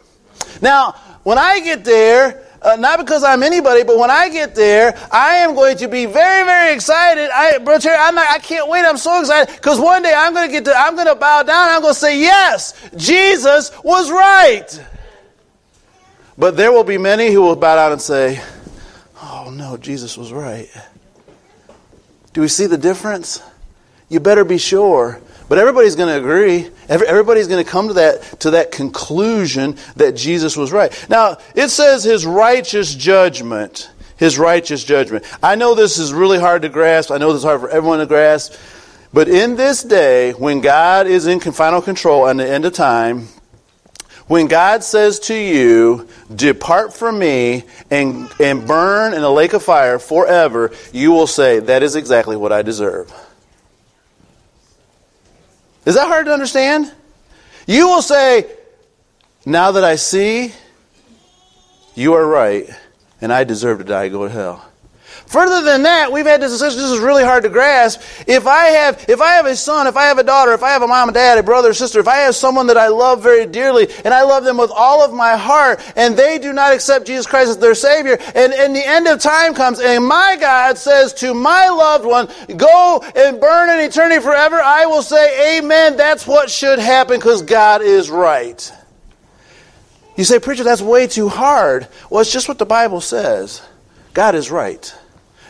Now, 0.61 0.93
when 1.25 1.39
I 1.39 1.59
get 1.59 1.85
there, 1.85 2.42
uh, 2.65 2.77
not 2.77 2.99
because 2.99 3.25
I'm 3.25 3.43
anybody, 3.43 3.83
but 3.83 3.99
when 3.99 4.11
I 4.11 4.29
get 4.29 4.55
there, 4.55 4.97
I 5.11 5.37
am 5.37 5.55
going 5.55 5.77
to 5.79 5.89
be 5.89 6.07
very, 6.07 6.45
very 6.45 6.75
excited. 6.75 7.31
I, 7.31 7.59
Brother 7.59 7.91
I'm 7.91 8.15
not, 8.15 8.29
I 8.29 8.39
can't 8.39 8.69
wait. 8.69 8.85
I'm 8.85 8.97
so 8.97 9.21
excited 9.21 9.55
because 9.55 9.81
one 9.81 10.03
day 10.03 10.15
I'm 10.17 10.33
going 10.33 10.49
to 10.49 10.53
get 10.53 10.65
to, 10.67 10.77
I'm 10.77 10.95
going 10.95 11.09
to 11.09 11.15
bow 11.15 11.43
down. 11.43 11.69
I'm 11.71 11.83
going 11.83 11.95
to 11.95 11.99
say, 12.01 12.21
yes, 12.21 12.75
Jesus 12.97 13.73
was 13.83 14.11
right. 14.11 14.85
But 16.39 16.57
there 16.57 16.73
will 16.73 16.85
be 16.85 16.99
many 16.99 17.31
who 17.31 17.43
will 17.43 17.57
bow 17.57 17.77
down 17.77 17.93
and 17.93 18.01
say, 18.01 18.43
oh 19.23 19.53
no, 19.55 19.77
Jesus 19.77 20.17
was 20.17 20.33
right. 20.33 20.69
Do 22.33 22.41
we 22.41 22.49
see 22.49 22.67
the 22.67 22.79
difference? 22.79 23.43
You 24.09 24.21
better 24.21 24.45
be 24.45 24.59
sure. 24.59 25.21
But 25.53 25.59
everybody's 25.59 25.97
going 25.97 26.09
to 26.09 26.17
agree. 26.17 26.71
everybody's 26.89 27.47
going 27.47 27.63
to 27.63 27.71
come 27.71 27.89
to 27.89 27.95
that, 27.95 28.41
to 28.41 28.53
that 28.53 28.73
conclusion 28.73 29.77
that 29.97 30.17
Jesus 30.17 30.57
was 30.57 30.73
right. 30.73 30.91
Now, 31.11 31.37
it 31.55 31.69
says 31.69 32.05
his 32.05 32.25
righteous 32.25 32.95
judgment. 32.95 33.91
His 34.17 34.39
righteous 34.39 34.83
judgment. 34.83 35.27
I 35.43 35.57
know 35.57 35.75
this 35.75 35.99
is 35.99 36.11
really 36.11 36.39
hard 36.39 36.63
to 36.63 36.71
grasp. 36.71 37.11
I 37.11 37.19
know 37.19 37.35
this 37.35 37.41
is 37.41 37.45
hard 37.45 37.61
for 37.61 37.69
everyone 37.69 37.99
to 37.99 38.07
grasp. 38.07 38.55
But 39.13 39.29
in 39.29 39.57
this 39.57 39.83
day, 39.83 40.33
when 40.33 40.63
God 40.63 41.07
is 41.07 41.27
in 41.27 41.39
final 41.39 41.83
control 41.83 42.27
at 42.27 42.39
the 42.39 42.49
end 42.49 42.65
of 42.65 42.73
time, 42.73 43.29
when 44.29 44.47
God 44.47 44.83
says 44.83 45.21
to 45.21 45.35
you, 45.35 46.09
Depart 46.35 46.95
from 46.95 47.19
me 47.19 47.65
and, 47.91 48.27
and 48.41 48.67
burn 48.67 49.13
in 49.13 49.23
a 49.23 49.29
lake 49.29 49.53
of 49.53 49.63
fire 49.63 49.99
forever, 49.99 50.71
you 50.95 51.11
will 51.13 51.27
say, 51.27 51.59
That 51.59 51.83
is 51.83 51.95
exactly 51.95 52.39
what 52.39 52.53
I 52.53 52.63
deserve. 52.63 53.13
Is 55.85 55.95
that 55.97 56.07
hard 56.07 56.27
to 56.27 56.33
understand? 56.33 56.93
You 57.67 57.89
will 57.89 58.03
say, 58.03 58.51
Now 59.45 59.73
that 59.73 59.85
I 59.85 59.97
see, 59.97 60.53
you 61.95 62.15
are 62.15 62.27
right, 62.27 62.69
and 63.21 63.33
I 63.33 63.45
deserve 63.45 63.79
to 63.79 63.85
die, 63.85 64.09
go 64.09 64.27
to 64.27 64.33
hell. 64.33 64.72
Further 65.27 65.63
than 65.63 65.83
that, 65.85 66.13
we've 66.13 66.27
had 66.27 66.43
this 66.43 66.53
discussion. 66.53 66.79
This 66.79 66.91
is 66.91 66.99
really 66.99 67.25
hard 67.25 67.43
to 67.45 67.49
grasp. 67.49 68.01
If 68.27 68.47
I 68.47 68.67
have, 68.67 69.05
if 69.09 69.21
I 69.21 69.33
have 69.33 69.47
a 69.47 69.57
son, 69.57 69.87
if 69.87 69.97
I 69.97 70.05
have 70.05 70.19
a 70.19 70.23
daughter, 70.23 70.53
if 70.53 70.63
I 70.63 70.71
have 70.71 70.83
a 70.83 70.87
mom 70.87 71.09
and 71.09 71.15
dad, 71.15 71.39
a 71.39 71.43
brother 71.43 71.73
sister, 71.73 72.01
if 72.01 72.09
I 72.09 72.17
have 72.17 72.35
someone 72.35 72.67
that 72.67 72.77
I 72.77 72.89
love 72.89 73.23
very 73.23 73.47
dearly, 73.47 73.89
and 74.05 74.13
I 74.13 74.23
love 74.23 74.45
them 74.45 74.59
with 74.59 74.71
all 74.71 75.03
of 75.03 75.13
my 75.13 75.37
heart, 75.37 75.81
and 75.97 76.17
they 76.17 76.39
do 76.39 76.53
not 76.53 76.73
accept 76.73 77.07
Jesus 77.07 77.27
Christ 77.27 77.51
as 77.51 77.59
their 77.59 77.75
Savior, 77.75 78.19
and, 78.35 78.53
and 78.53 78.77
the 78.77 78.87
end 78.87 79.07
of 79.07 79.21
time 79.21 79.55
comes, 79.55 79.81
and 79.81 80.05
my 80.07 80.37
God 80.39 80.77
says 80.77 81.15
to 81.15 81.35
my 81.35 81.69
loved 81.69 82.05
one, 82.05 82.29
go 82.57 83.05
and 83.17 83.41
burn 83.41 83.71
in 83.71 83.85
eternity 83.85 84.21
forever, 84.21 84.61
I 84.61 84.87
will 84.87 85.03
say, 85.03 85.59
Amen. 85.59 85.97
That's 85.97 86.27
what 86.27 86.51
should 86.51 86.79
happen 86.79 87.19
because 87.19 87.43
God 87.43 87.83
is 87.83 88.11
right. 88.11 88.73
You 90.17 90.25
say, 90.25 90.39
Preacher, 90.39 90.65
that's 90.65 90.83
way 90.83 91.07
too 91.07 91.29
hard. 91.29 91.89
Well, 92.11 92.21
it's 92.21 92.33
just 92.33 92.49
what 92.49 92.59
the 92.59 92.67
Bible 92.67 93.01
says. 93.01 93.63
God 94.15 94.35
is 94.35 94.51
right. 94.51 94.95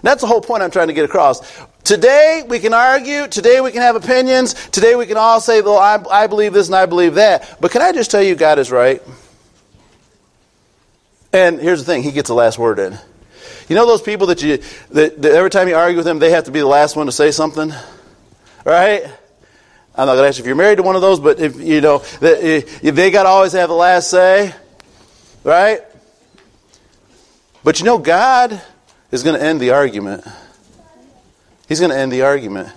That's 0.03 0.21
the 0.21 0.27
whole 0.27 0.41
point 0.41 0.63
I'm 0.63 0.71
trying 0.71 0.89
to 0.89 0.93
get 0.93 1.05
across. 1.05 1.41
Today 1.85 2.45
we 2.47 2.59
can 2.59 2.75
argue. 2.75 3.27
Today 3.29 3.61
we 3.61 3.73
can 3.73 3.83
have 3.83 3.97
opinions. 3.97 4.55
Today 4.69 4.95
we 4.95 5.07
can 5.07 5.17
all 5.17 5.41
say, 5.41 5.61
well, 5.63 5.79
I, 5.79 6.03
I 6.11 6.27
believe 6.27 6.53
this 6.53 6.67
and 6.67 6.77
I 6.77 6.87
believe 6.87 7.15
that. 7.15 7.59
But 7.61 7.71
can 7.71 7.83
I 7.83 7.93
just 7.93 8.11
tell 8.11 8.23
you, 8.23 8.35
God 8.35 8.59
is 8.59 8.71
right? 8.71 9.03
And 11.33 11.61
here's 11.61 11.81
the 11.81 11.87
thing 11.87 12.03
He 12.03 12.13
gets 12.13 12.29
the 12.29 12.35
last 12.35 12.59
word 12.59 12.79
in. 12.79 12.99
You 13.69 13.77
know 13.77 13.87
those 13.87 14.03
people 14.03 14.27
that 14.27 14.43
you, 14.43 14.59
that, 14.91 15.23
that 15.23 15.33
every 15.33 15.51
time 15.51 15.69
you 15.69 15.75
argue 15.75 15.97
with 15.97 16.05
them, 16.05 16.19
they 16.19 16.31
have 16.31 16.45
to 16.45 16.51
be 16.51 16.61
the 16.61 16.67
last 16.67 16.95
one 16.95 17.07
to 17.07 17.13
say 17.13 17.31
something? 17.31 17.73
Right? 18.65 19.05
I'm 19.95 20.07
not 20.07 20.15
going 20.15 20.25
to 20.25 20.29
ask 20.29 20.39
you 20.39 20.43
if 20.43 20.47
you're 20.47 20.57
married 20.57 20.77
to 20.77 20.83
one 20.83 20.97
of 20.97 21.03
those, 21.03 21.21
but 21.21 21.39
if 21.39 21.61
you 21.61 21.81
know, 21.81 22.03
eh, 22.21 22.63
they, 22.83 22.91
they 22.91 23.11
got 23.11 23.25
to 23.25 23.29
always 23.29 23.53
have 23.53 23.69
the 23.69 23.75
last 23.75 24.11
say, 24.11 24.55
right? 25.45 25.81
But 27.63 27.79
you 27.79 27.87
know, 27.87 27.99
God 27.99 28.61
is 29.13 29.23
going 29.23 29.39
to 29.39 29.47
end 29.47 29.61
the 29.61 29.71
argument. 29.71 30.27
He's 31.69 31.79
going 31.79 31.93
to 31.93 31.97
end 31.97 32.11
the 32.11 32.23
argument. 32.23 32.71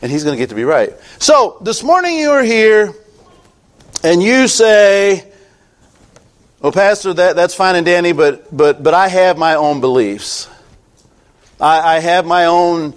And 0.00 0.10
he's 0.10 0.24
going 0.24 0.34
to 0.34 0.38
get 0.38 0.50
to 0.50 0.54
be 0.54 0.64
right. 0.64 0.92
So, 1.18 1.58
this 1.60 1.82
morning 1.82 2.18
you 2.18 2.30
are 2.30 2.42
here 2.42 2.94
and 4.02 4.22
you 4.22 4.48
say, 4.48 5.30
Well, 6.60 6.72
Pastor, 6.72 7.12
that, 7.14 7.36
that's 7.36 7.54
fine 7.54 7.74
and 7.76 7.86
dandy, 7.86 8.12
but, 8.12 8.54
but, 8.54 8.82
but 8.82 8.94
I 8.94 9.08
have 9.08 9.36
my 9.38 9.54
own 9.54 9.80
beliefs. 9.80 10.48
I, 11.60 11.96
I 11.96 12.00
have 12.00 12.26
my 12.26 12.46
own 12.46 12.94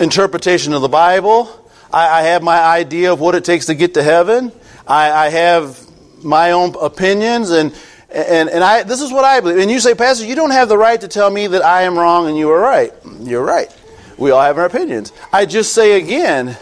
interpretation 0.00 0.72
of 0.72 0.82
the 0.82 0.88
Bible. 0.88 1.70
I, 1.92 2.20
I, 2.20 2.22
have 2.22 2.42
my 2.42 2.58
idea 2.58 3.12
of 3.12 3.20
what 3.20 3.34
it 3.34 3.44
takes 3.44 3.66
to 3.66 3.74
get 3.74 3.94
to 3.94 4.02
heaven. 4.02 4.50
I, 4.86 5.26
I 5.26 5.28
have 5.28 5.78
my 6.24 6.52
own 6.52 6.74
opinions, 6.80 7.50
and, 7.50 7.74
and, 8.14 8.48
and 8.48 8.62
I, 8.62 8.82
this 8.82 9.00
is 9.00 9.12
what 9.12 9.24
I 9.24 9.40
believe. 9.40 9.58
And 9.58 9.70
you 9.70 9.80
say, 9.80 9.94
Pastor, 9.94 10.26
you 10.26 10.34
don't 10.34 10.50
have 10.50 10.68
the 10.68 10.78
right 10.78 11.00
to 11.00 11.08
tell 11.08 11.30
me 11.30 11.46
that 11.46 11.62
I 11.62 11.82
am 11.82 11.98
wrong 11.98 12.28
and 12.28 12.36
you 12.36 12.50
are 12.50 12.60
right. 12.60 12.92
You're 13.20 13.44
right. 13.44 13.74
We 14.18 14.30
all 14.30 14.42
have 14.42 14.58
our 14.58 14.66
opinions. 14.66 15.12
I 15.32 15.46
just 15.46 15.72
say 15.72 16.00
again, 16.00 16.56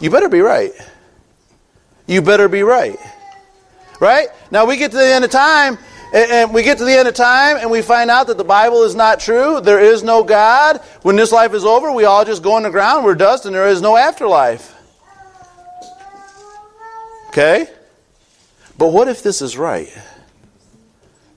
you 0.00 0.10
better 0.10 0.28
be 0.28 0.40
right. 0.40 0.72
You 2.06 2.22
better 2.22 2.48
be 2.48 2.62
right. 2.62 2.98
Right? 4.00 4.28
Now 4.50 4.66
we 4.66 4.76
get 4.76 4.90
to 4.90 4.96
the 4.96 5.06
end 5.06 5.24
of 5.24 5.30
time, 5.30 5.78
and 6.12 6.52
we 6.52 6.62
get 6.62 6.78
to 6.78 6.84
the 6.84 6.92
end 6.92 7.08
of 7.08 7.14
time, 7.14 7.56
and 7.56 7.70
we 7.70 7.82
find 7.82 8.10
out 8.10 8.26
that 8.26 8.36
the 8.36 8.44
Bible 8.44 8.82
is 8.82 8.94
not 8.94 9.20
true. 9.20 9.60
There 9.60 9.80
is 9.80 10.02
no 10.02 10.22
God. 10.22 10.78
When 11.02 11.16
this 11.16 11.32
life 11.32 11.54
is 11.54 11.64
over, 11.64 11.90
we 11.92 12.04
all 12.04 12.24
just 12.24 12.42
go 12.42 12.56
in 12.58 12.62
the 12.62 12.70
ground. 12.70 13.04
We're 13.04 13.14
dust, 13.14 13.46
and 13.46 13.54
there 13.54 13.68
is 13.68 13.80
no 13.80 13.96
afterlife. 13.96 14.74
Okay? 17.28 17.66
But 18.78 18.88
what 18.88 19.08
if 19.08 19.22
this 19.22 19.40
is 19.40 19.56
right? 19.56 19.88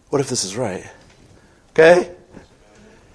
What 0.10 0.22
if 0.22 0.30
this 0.30 0.44
is 0.44 0.56
right? 0.56 0.90
Okay? 1.72 2.12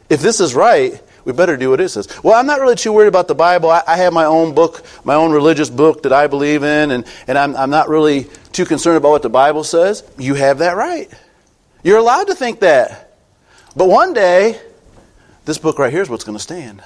If 0.09 0.21
this 0.21 0.41
is 0.41 0.55
right, 0.55 1.01
we 1.25 1.33
better 1.33 1.57
do 1.57 1.71
what 1.71 1.81
it 1.81 1.89
says. 1.89 2.09
Well, 2.23 2.35
I'm 2.35 2.47
not 2.47 2.61
really 2.61 2.77
too 2.77 2.93
worried 2.93 3.09
about 3.09 3.29
the 3.29 3.35
Bible. 3.35 3.71
I, 3.71 3.83
I 3.87 3.97
have 3.97 4.13
my 4.13 4.27
own 4.27 4.55
book, 4.55 4.85
my 5.05 5.15
own 5.15 5.33
religious 5.33 5.71
book 5.71 6.03
that 6.03 6.13
I 6.13 6.27
believe 6.27 6.63
in, 6.63 6.91
and, 6.91 7.05
and 7.27 7.39
I'm, 7.39 7.57
I'm 7.57 7.71
not 7.71 7.89
really 7.89 8.27
too 8.53 8.65
concerned 8.65 8.99
about 8.99 9.11
what 9.11 9.23
the 9.23 9.31
Bible 9.31 9.65
says. 9.65 10.05
You 10.19 10.35
have 10.35 10.59
that 10.59 10.77
right. 10.77 11.11
You're 11.83 11.99
allowed 11.99 12.25
to 12.25 12.35
think 12.35 12.61
that. 12.61 13.17
But 13.75 13.89
one 13.89 14.13
day, 14.13 14.61
this 15.45 15.59
book 15.59 15.79
right 15.79 15.93
here 15.93 16.03
is 16.03 16.09
what's 16.09 16.25
going 16.25 16.37
to 16.37 16.43
stand. 16.43 16.83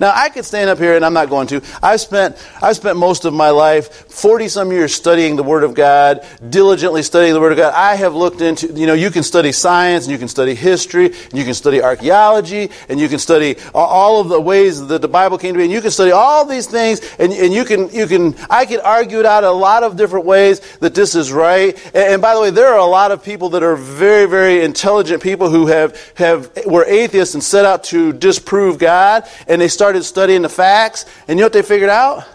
Now 0.00 0.12
I 0.14 0.28
could 0.28 0.44
stand 0.44 0.70
up 0.70 0.78
here 0.78 0.96
and 0.96 1.04
I'm 1.04 1.14
not 1.14 1.28
going 1.28 1.46
to. 1.48 1.62
I've 1.82 2.00
spent 2.00 2.36
I've 2.62 2.76
spent 2.76 2.98
most 2.98 3.24
of 3.24 3.34
my 3.34 3.50
life, 3.50 3.92
40 4.12 4.48
some 4.48 4.72
years 4.72 4.94
studying 4.94 5.36
the 5.36 5.42
Word 5.42 5.64
of 5.64 5.74
God, 5.74 6.26
diligently 6.48 7.02
studying 7.02 7.34
the 7.34 7.40
Word 7.40 7.52
of 7.52 7.58
God. 7.58 7.74
I 7.74 7.94
have 7.96 8.14
looked 8.14 8.40
into 8.40 8.66
you 8.68 8.86
know, 8.86 8.94
you 8.94 9.10
can 9.10 9.22
study 9.22 9.52
science 9.52 10.04
and 10.04 10.12
you 10.12 10.18
can 10.18 10.28
study 10.28 10.54
history 10.54 11.06
and 11.06 11.32
you 11.32 11.44
can 11.44 11.54
study 11.54 11.82
archaeology 11.82 12.70
and 12.88 13.00
you 13.00 13.08
can 13.08 13.18
study 13.18 13.56
all 13.74 14.20
of 14.20 14.28
the 14.28 14.40
ways 14.40 14.86
that 14.86 15.02
the 15.02 15.08
Bible 15.08 15.38
came 15.38 15.54
to 15.54 15.58
be 15.58 15.64
and 15.64 15.72
you 15.72 15.80
can 15.80 15.90
study 15.90 16.10
all 16.10 16.44
these 16.44 16.66
things 16.66 17.00
and, 17.18 17.32
and 17.32 17.52
you 17.52 17.64
can 17.64 17.90
you 17.90 18.06
can 18.06 18.34
I 18.50 18.66
could 18.66 18.80
argue 18.80 19.20
it 19.20 19.26
out 19.26 19.44
a 19.44 19.50
lot 19.50 19.82
of 19.82 19.96
different 19.96 20.26
ways 20.26 20.60
that 20.78 20.94
this 20.94 21.14
is 21.14 21.32
right. 21.32 21.74
And, 21.94 22.14
and 22.14 22.22
by 22.22 22.34
the 22.34 22.40
way, 22.40 22.50
there 22.50 22.68
are 22.68 22.78
a 22.78 22.84
lot 22.84 23.10
of 23.10 23.22
people 23.22 23.50
that 23.50 23.62
are 23.62 23.76
very, 23.76 24.26
very 24.26 24.64
intelligent 24.64 25.22
people 25.22 25.50
who 25.50 25.66
have 25.66 25.96
have 26.16 26.50
were 26.66 26.84
atheists 26.84 27.34
and 27.34 27.42
set 27.42 27.64
out 27.64 27.84
to 27.84 28.12
disprove 28.12 28.78
God 28.78 29.28
and 29.46 29.60
they 29.60 29.68
started 29.86 30.02
studying 30.02 30.42
the 30.42 30.48
facts, 30.48 31.04
and 31.28 31.38
you 31.38 31.42
know 31.42 31.44
what 31.44 31.52
they 31.52 31.62
figured 31.62 31.90
out? 31.90 32.26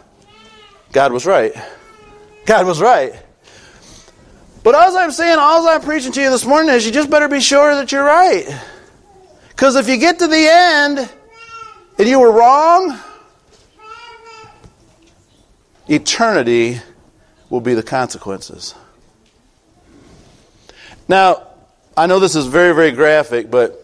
God 0.93 1.12
was 1.12 1.25
right. 1.25 1.53
God 2.46 2.65
was 2.65 2.79
right. 2.79 3.13
But 4.63 4.74
as 4.74 4.96
I'm 4.96 5.12
saying, 5.12 5.38
all 5.38 5.67
I'm 5.67 5.81
preaching 5.81 6.13
to 6.13 6.22
you 6.22 6.29
this 6.29 6.46
morning 6.46 6.74
is 6.74 6.86
you 6.86 6.93
just 6.93 7.10
better 7.10 7.27
be 7.27 7.41
sure 7.41 7.75
that 7.75 7.91
you're 7.91 8.05
right. 8.05 8.48
Because 9.50 9.75
if 9.75 9.89
you 9.89 9.98
get 9.98 10.20
to 10.20 10.27
the 10.27 10.48
end 10.50 11.10
and 12.00 12.08
you 12.08 12.22
were 12.22 12.31
wrong, 12.31 12.98
eternity 15.89 16.79
will 17.50 17.60
be 17.60 17.74
the 17.74 17.84
consequences. 17.84 18.75
Now, 21.10 21.48
I 21.98 22.08
know 22.08 22.20
this 22.20 22.38
is 22.38 22.46
very, 22.46 22.74
very 22.74 22.91
graphic, 22.91 23.51
but 23.51 23.77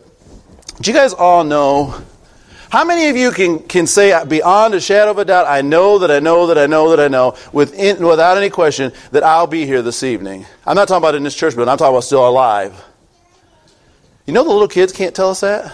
do 0.80 0.90
you 0.90 0.96
guys 0.96 1.12
all 1.12 1.44
know 1.44 2.02
how 2.70 2.84
many 2.86 3.10
of 3.10 3.16
you 3.16 3.32
can, 3.32 3.60
can 3.60 3.88
say 3.88 4.24
beyond 4.26 4.74
a 4.74 4.82
shadow 4.82 5.12
of 5.12 5.18
a 5.18 5.26
doubt, 5.26 5.48
I 5.48 5.62
know 5.62 6.00
that 6.00 6.12
I 6.12 6.20
know 6.20 6.48
that 6.48 6.58
I 6.58 6.66
know 6.68 6.90
that 6.90 7.00
I 7.00 7.08
know, 7.08 7.36
within, 7.54 8.06
without 8.06 8.38
any 8.38 8.50
question, 8.50 8.92
that 9.12 9.24
I'll 9.24 9.48
be 9.48 9.66
here 9.66 9.82
this 9.82 10.04
evening? 10.04 10.46
I'm 10.66 10.76
not 10.76 10.88
talking 10.88 11.04
about 11.04 11.16
in 11.16 11.24
this 11.24 11.36
church, 11.36 11.56
but 11.56 11.70
I'm 11.70 11.78
talking 11.78 11.94
about 11.94 12.04
still 12.04 12.28
alive. 12.28 12.84
You 14.26 14.34
know 14.34 14.44
the 14.44 14.50
little 14.50 14.68
kids 14.68 14.92
can't 14.92 15.16
tell 15.16 15.30
us 15.30 15.40
that? 15.40 15.74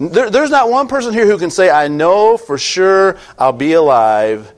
There, 0.00 0.30
there's 0.30 0.50
not 0.50 0.68
one 0.68 0.88
person 0.88 1.12
here 1.12 1.26
who 1.26 1.38
can 1.38 1.50
say, 1.50 1.70
I 1.70 1.86
know 1.86 2.36
for 2.36 2.58
sure 2.58 3.18
I'll 3.38 3.52
be 3.52 3.74
alive 3.74 4.52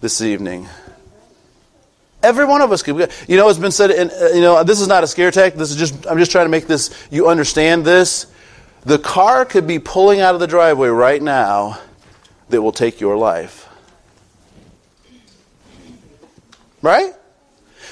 this 0.00 0.20
evening. 0.20 0.68
Every 2.22 2.44
one 2.44 2.62
of 2.62 2.70
us 2.70 2.82
could. 2.82 3.12
You 3.28 3.36
know, 3.36 3.48
it's 3.48 3.58
been 3.58 3.72
said, 3.72 3.90
and, 3.90 4.10
uh, 4.10 4.28
you 4.28 4.40
know, 4.40 4.62
this 4.62 4.80
is 4.80 4.86
not 4.88 5.02
a 5.02 5.06
scare 5.06 5.30
tactic. 5.30 5.58
This 5.58 5.70
is 5.70 5.76
just, 5.76 6.06
I'm 6.06 6.18
just 6.18 6.30
trying 6.30 6.46
to 6.46 6.50
make 6.50 6.66
this, 6.66 6.90
you 7.10 7.28
understand 7.28 7.84
this. 7.84 8.26
The 8.84 8.98
car 8.98 9.44
could 9.44 9.66
be 9.66 9.78
pulling 9.78 10.20
out 10.20 10.34
of 10.34 10.40
the 10.40 10.46
driveway 10.46 10.88
right 10.88 11.22
now 11.22 11.78
that 12.50 12.60
will 12.60 12.72
take 12.72 13.00
your 13.00 13.16
life. 13.16 13.68
Right? 16.82 17.12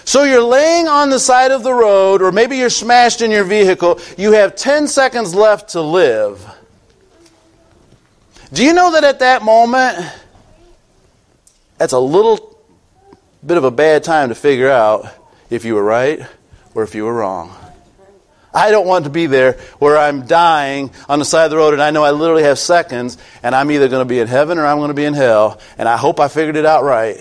So 0.05 0.25
you're 0.25 0.43
laying 0.43 0.89
on 0.89 1.11
the 1.11 1.19
side 1.19 1.53
of 1.53 1.63
the 1.63 1.73
road, 1.73 2.21
or 2.21 2.33
maybe 2.33 2.59
you're 2.59 2.71
smashed 2.71 3.23
in 3.23 3.31
your 3.31 3.45
vehicle. 3.45 4.01
You 4.19 4.33
have 4.33 4.57
10 4.57 4.89
seconds 4.89 5.35
left 5.35 5.71
to 5.71 5.81
live. 5.81 6.45
Do 8.53 8.65
you 8.65 8.75
know 8.75 8.93
that 8.93 9.05
at 9.05 9.21
that 9.21 9.43
moment, 9.43 9.99
that's 11.79 11.95
a 11.95 11.99
little 11.99 12.59
bit 13.45 13.57
of 13.57 13.65
a 13.65 13.71
bad 13.71 14.05
time 14.05 14.29
to 14.29 14.35
figure 14.35 14.71
out 14.71 15.07
if 15.49 15.65
you 15.65 15.75
were 15.75 15.85
right 15.85 16.21
or 16.75 16.83
if 16.83 16.95
you 16.95 17.05
were 17.05 17.15
wrong? 17.15 17.57
I 18.55 18.71
don't 18.71 18.87
want 18.87 19.05
to 19.05 19.11
be 19.11 19.27
there 19.27 19.53
where 19.79 19.97
I'm 19.97 20.27
dying 20.27 20.91
on 21.09 21.19
the 21.19 21.25
side 21.25 21.45
of 21.47 21.51
the 21.51 21.57
road 21.57 21.73
and 21.73 21.83
I 21.83 21.91
know 21.91 22.05
I 22.05 22.11
literally 22.11 22.43
have 22.43 22.59
seconds 22.59 23.17
and 23.43 23.55
I'm 23.55 23.71
either 23.71 23.89
going 23.89 24.03
to 24.03 24.09
be 24.09 24.19
in 24.19 24.29
heaven 24.29 24.59
or 24.59 24.67
I'm 24.67 24.79
going 24.79 24.89
to 24.89 24.95
be 24.95 25.05
in 25.05 25.15
hell. 25.15 25.61
And 25.79 25.89
I 25.89 25.97
hope 25.97 26.21
I 26.21 26.29
figured 26.29 26.57
it 26.57 26.67
out 26.67 26.85
right. 26.85 27.17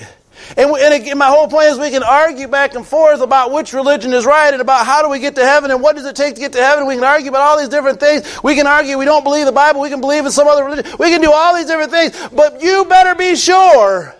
And, 0.58 0.70
and 0.72 0.94
again, 0.94 1.18
my 1.18 1.28
whole 1.28 1.48
point 1.48 1.68
is 1.68 1.78
we 1.78 1.92
can 1.92 2.04
argue 2.04 2.48
back 2.48 2.76
and 2.76 2.86
forth 2.86 3.22
about 3.22 3.52
which 3.52 3.74
religion 3.74 4.14
is 4.14 4.26
right 4.26 4.52
and 4.52 4.62
about 4.62 4.86
how 4.86 5.02
do 5.02 5.10
we 5.10 5.20
get 5.20 5.36
to 5.36 5.46
heaven 5.46 5.72
and 5.72 5.82
what 5.82 5.96
does 5.96 6.06
it 6.06 6.16
take 6.16 6.36
to 6.36 6.42
get 6.42 6.54
to 6.54 6.62
heaven. 6.62 6.86
We 6.86 6.96
can 6.96 7.04
argue 7.04 7.30
about 7.30 7.42
all 7.42 7.60
these 7.60 7.70
different 7.70 8.00
things. 8.00 8.44
We 8.44 8.56
can 8.56 8.68
argue 8.68 8.98
we 8.98 9.06
don't 9.06 9.24
believe 9.24 9.46
the 9.46 9.52
Bible. 9.52 9.82
We 9.82 9.90
can 9.90 10.02
believe 10.02 10.26
in 10.26 10.32
some 10.32 10.48
other 10.48 10.66
religion. 10.66 10.92
We 11.00 11.10
can 11.10 11.22
do 11.22 11.32
all 11.32 11.56
these 11.56 11.68
different 11.68 11.92
things. 11.92 12.30
But 12.34 12.62
you 12.62 12.86
better 12.86 13.16
be 13.16 13.36
sure 13.36 14.16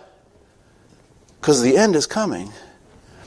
because 1.40 1.60
the 1.60 1.76
end 1.76 1.96
is 1.96 2.06
coming. 2.06 2.52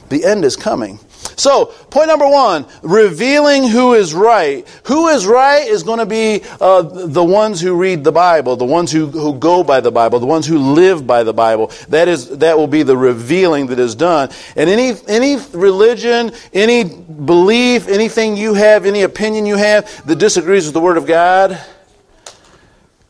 The 0.08 0.24
end 0.24 0.44
is 0.44 0.56
coming. 0.56 0.98
So, 1.36 1.66
point 1.90 2.08
number 2.08 2.26
one, 2.26 2.64
revealing 2.80 3.68
who 3.68 3.92
is 3.92 4.14
right. 4.14 4.66
Who 4.84 5.08
is 5.08 5.26
right 5.26 5.68
is 5.68 5.82
going 5.82 5.98
to 5.98 6.06
be 6.06 6.42
uh, 6.60 6.80
the 6.80 7.22
ones 7.22 7.60
who 7.60 7.74
read 7.74 8.04
the 8.04 8.12
Bible, 8.12 8.56
the 8.56 8.64
ones 8.64 8.90
who, 8.90 9.06
who 9.06 9.38
go 9.38 9.62
by 9.62 9.80
the 9.80 9.92
Bible, 9.92 10.18
the 10.18 10.26
ones 10.26 10.46
who 10.46 10.58
live 10.58 11.06
by 11.06 11.24
the 11.24 11.34
Bible. 11.34 11.70
That 11.90 12.08
is 12.08 12.38
that 12.38 12.56
will 12.56 12.66
be 12.66 12.82
the 12.84 12.96
revealing 12.96 13.66
that 13.66 13.78
is 13.78 13.94
done. 13.94 14.30
And 14.56 14.70
any 14.70 14.94
any 15.08 15.36
religion, 15.52 16.32
any 16.54 16.84
belief, 16.84 17.86
anything 17.86 18.38
you 18.38 18.54
have, 18.54 18.86
any 18.86 19.02
opinion 19.02 19.44
you 19.44 19.56
have 19.56 20.06
that 20.06 20.16
disagrees 20.16 20.64
with 20.64 20.74
the 20.74 20.80
Word 20.80 20.96
of 20.96 21.06
God 21.06 21.62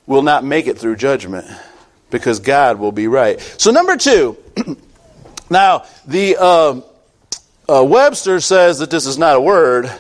will 0.07 0.23
not 0.23 0.43
make 0.45 0.67
it 0.67 0.79
through 0.79 0.97
judgment 0.97 1.47
because 2.11 2.41
God 2.41 2.81
will 2.81 2.93
be 2.93 3.07
right. 3.07 3.41
So, 3.57 3.71
number 3.71 3.97
two. 3.97 4.37
now 5.49 5.85
the. 6.09 6.37
Uh, 6.41 6.81
uh, 7.69 7.85
Webster 7.85 8.41
says 8.41 8.79
that 8.79 8.91
this 8.91 9.07
is 9.07 9.19
not 9.19 9.37
a 9.37 9.41
word. 9.41 9.91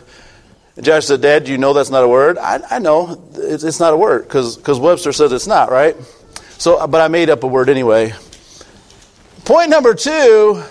Josh 0.80 1.06
said, 1.06 1.22
Dad, 1.22 1.44
do 1.44 1.52
you 1.52 1.58
know 1.58 1.72
that's 1.72 1.90
not 1.90 2.04
a 2.04 2.08
word? 2.08 2.38
I, 2.38 2.60
I 2.70 2.78
know 2.78 3.30
it's, 3.34 3.64
it's, 3.64 3.80
not 3.80 3.94
a 3.94 3.96
word 3.96 4.24
because 4.24 4.78
Webster 4.78 5.12
says 5.12 5.32
it's 5.32 5.46
not, 5.46 5.70
right? 5.70 5.96
So, 6.58 6.86
but 6.86 7.00
I 7.00 7.08
made 7.08 7.30
up 7.30 7.44
a 7.44 7.46
word 7.46 7.68
anyway. 7.68 8.12
Point 9.44 9.70
number 9.70 9.94
two, 9.94 10.62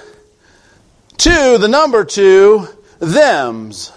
two, 1.18 1.58
the 1.58 1.68
number 1.68 2.06
two, 2.06 2.68
thems. 3.00 3.92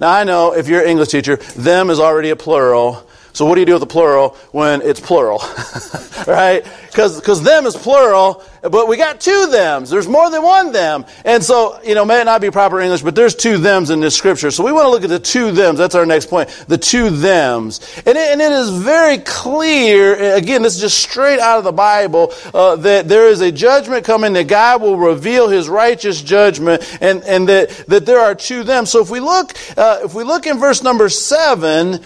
Now 0.00 0.12
I 0.12 0.24
know 0.24 0.54
if 0.54 0.68
you're 0.68 0.82
an 0.82 0.88
English 0.88 1.08
teacher, 1.08 1.36
them 1.36 1.88
is 1.88 2.00
already 2.00 2.30
a 2.30 2.36
plural. 2.36 3.08
So 3.34 3.46
what 3.46 3.56
do 3.56 3.62
you 3.62 3.66
do 3.66 3.72
with 3.72 3.80
the 3.80 3.86
plural 3.86 4.36
when 4.52 4.80
it's 4.82 5.00
plural? 5.00 5.38
right? 6.28 6.64
Because 6.86 7.42
them 7.42 7.66
is 7.66 7.74
plural, 7.74 8.44
but 8.62 8.86
we 8.86 8.96
got 8.96 9.20
two 9.20 9.48
thems. 9.50 9.90
There's 9.90 10.06
more 10.06 10.30
than 10.30 10.40
one 10.40 10.70
them. 10.70 11.04
And 11.24 11.42
so, 11.42 11.80
you 11.82 11.96
know, 11.96 12.04
may 12.04 12.20
it 12.20 12.26
not 12.26 12.40
be 12.40 12.52
proper 12.52 12.80
English, 12.80 13.02
but 13.02 13.16
there's 13.16 13.34
two 13.34 13.58
thems 13.58 13.90
in 13.90 13.98
this 13.98 14.16
scripture. 14.16 14.52
So 14.52 14.64
we 14.64 14.70
want 14.70 14.86
to 14.86 14.90
look 14.90 15.02
at 15.02 15.08
the 15.08 15.18
two 15.18 15.50
thems. 15.50 15.80
That's 15.80 15.96
our 15.96 16.06
next 16.06 16.26
point. 16.26 16.48
The 16.68 16.78
two 16.78 17.10
thems. 17.10 17.80
And 18.06 18.16
it, 18.16 18.30
and 18.30 18.40
it 18.40 18.52
is 18.52 18.70
very 18.70 19.18
clear, 19.18 20.36
again, 20.36 20.62
this 20.62 20.76
is 20.76 20.80
just 20.80 21.00
straight 21.00 21.40
out 21.40 21.58
of 21.58 21.64
the 21.64 21.72
Bible, 21.72 22.32
uh, 22.54 22.76
that 22.76 23.08
there 23.08 23.26
is 23.26 23.40
a 23.40 23.50
judgment 23.50 24.04
coming, 24.04 24.32
that 24.34 24.46
God 24.46 24.80
will 24.80 24.96
reveal 24.96 25.48
his 25.48 25.68
righteous 25.68 26.22
judgment, 26.22 26.86
and, 27.00 27.24
and 27.24 27.48
that, 27.48 27.70
that 27.88 28.06
there 28.06 28.20
are 28.20 28.36
two 28.36 28.62
them. 28.62 28.86
So 28.86 29.02
if 29.02 29.10
we 29.10 29.18
look, 29.18 29.54
uh, 29.76 30.02
if 30.04 30.14
we 30.14 30.22
look 30.22 30.46
in 30.46 30.60
verse 30.60 30.84
number 30.84 31.08
seven, 31.08 31.98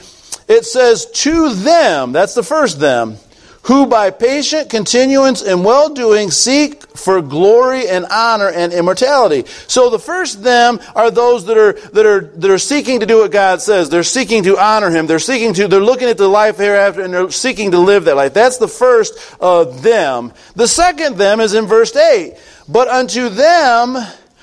it 0.49 0.65
says, 0.65 1.07
To 1.07 1.55
them, 1.55 2.13
that's 2.13 2.35
the 2.35 2.43
first 2.43 2.81
them, 2.81 3.17
who 3.63 3.87
by 3.87 4.11
patient 4.11 4.71
continuance 4.71 5.43
in 5.43 5.63
well 5.63 5.93
doing 5.93 6.31
seek 6.31 6.97
for 6.97 7.21
glory 7.21 7.87
and 7.87 8.07
honor 8.07 8.49
and 8.49 8.73
immortality. 8.73 9.45
So 9.67 9.91
the 9.91 9.99
first 9.99 10.43
them 10.43 10.81
are 10.95 11.11
those 11.11 11.45
that 11.47 11.59
are, 11.59 11.75
that 11.91 12.07
are, 12.07 12.21
that 12.21 12.51
are 12.51 12.59
seeking 12.59 13.01
to 13.01 13.07
do 13.07 13.19
what 13.19 13.31
God 13.31 13.61
says. 13.61 13.91
They're 13.91 14.03
seeking 14.03 14.45
to 14.45 14.57
honor 14.59 14.89
Him. 14.91 15.07
They're 15.07 15.19
seeking 15.19 15.53
to, 15.55 15.69
they're 15.69 15.81
looking 15.81 16.09
at 16.09 16.17
the 16.17 16.29
life 16.29 16.57
hereafter 16.57 17.03
and 17.03 17.13
they're 17.13 17.31
seeking 17.31 17.73
to 17.73 17.79
live 17.79 18.07
that 18.07 18.17
life. 18.17 18.33
That's 18.33 18.57
the 18.57 18.69
first 18.69 19.37
of 19.41 19.83
them. 19.83 20.33
The 20.57 20.67
second 20.67 21.17
them 21.17 21.41
is 21.41 21.53
in 21.53 21.67
verse 21.67 21.95
8. 21.95 22.37
But 22.69 22.89
unto 22.89 23.29
them, 23.29 23.97